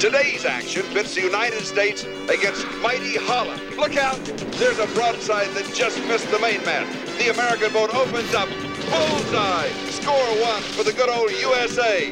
Today's 0.01 0.47
action 0.47 0.85
pits 0.95 1.15
the 1.15 1.21
United 1.21 1.65
States 1.65 2.05
against 2.31 2.67
mighty 2.81 3.19
Holland. 3.19 3.61
Look 3.77 3.99
out! 3.99 4.17
There's 4.57 4.79
a 4.79 4.87
broadside 4.95 5.49
that 5.49 5.71
just 5.75 5.99
missed 6.07 6.31
the 6.31 6.39
main 6.39 6.65
man. 6.65 6.91
The 7.19 7.31
American 7.31 7.75
boat 7.75 7.95
opens 7.95 8.33
up. 8.33 8.49
Bullseye! 8.89 9.69
Score 9.91 10.17
one 10.41 10.63
for 10.63 10.83
the 10.83 10.95
good 10.95 11.11
old 11.11 11.31
USA. 11.33 12.11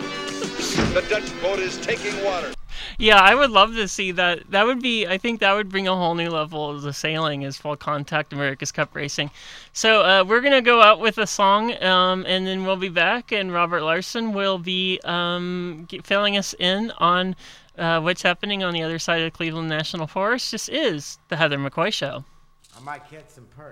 The 0.93 1.03
Dutch 1.09 1.41
boat 1.41 1.59
is 1.59 1.79
taking 1.79 2.23
water. 2.23 2.53
Yeah, 3.01 3.19
I 3.19 3.35
would 3.35 3.51
love 3.51 3.77
to 3.77 3.89
see 3.89 4.13
that. 4.13 4.51
That 4.51 4.67
would 4.67 4.83
be, 4.83 5.07
I 5.07 5.17
think 5.17 5.41
that 5.41 5.55
would 5.55 5.71
bring 5.71 5.89
a 5.89 5.97
whole 5.97 6.15
new 6.15 6.29
level 6.29 6.69
of 6.69 6.83
the 6.83 6.93
sailing 6.93 7.47
as 7.47 7.57
full 7.57 7.75
contact 7.75 8.35
America's 8.35 8.71
Cup 8.71 8.95
racing. 8.95 9.31
So 9.73 10.03
uh, 10.03 10.23
we're 10.23 10.43
going 10.43 10.53
to 10.53 10.61
go 10.61 10.83
out 10.83 11.01
with 11.01 11.17
a 11.17 11.27
song 11.27 11.73
um, 11.83 12.27
and 12.29 12.47
then 12.47 12.67
we'll 12.67 12.77
be 12.77 12.91
back, 12.91 13.33
and 13.33 13.55
Robert 13.55 13.81
Larson 13.81 14.35
will 14.35 14.59
be 14.59 15.01
um, 15.05 15.89
filling 16.05 16.37
us 16.37 16.55
in 16.59 16.91
on 16.99 17.37
uh, 17.79 18.03
what's 18.03 18.21
happening 18.21 18.63
on 18.63 18.75
the 18.75 18.83
other 18.83 18.99
side 18.99 19.23
of 19.23 19.33
the 19.33 19.35
Cleveland 19.35 19.71
National 19.71 20.07
Forest. 20.07 20.53
This 20.53 20.69
is 20.69 21.19
the 21.29 21.37
Heather 21.37 21.57
McCoy 21.57 21.91
Show. 21.95 22.23
I 22.77 22.83
might 22.83 23.09
catch 23.11 23.31
some 23.31 23.47
perch. 23.47 23.69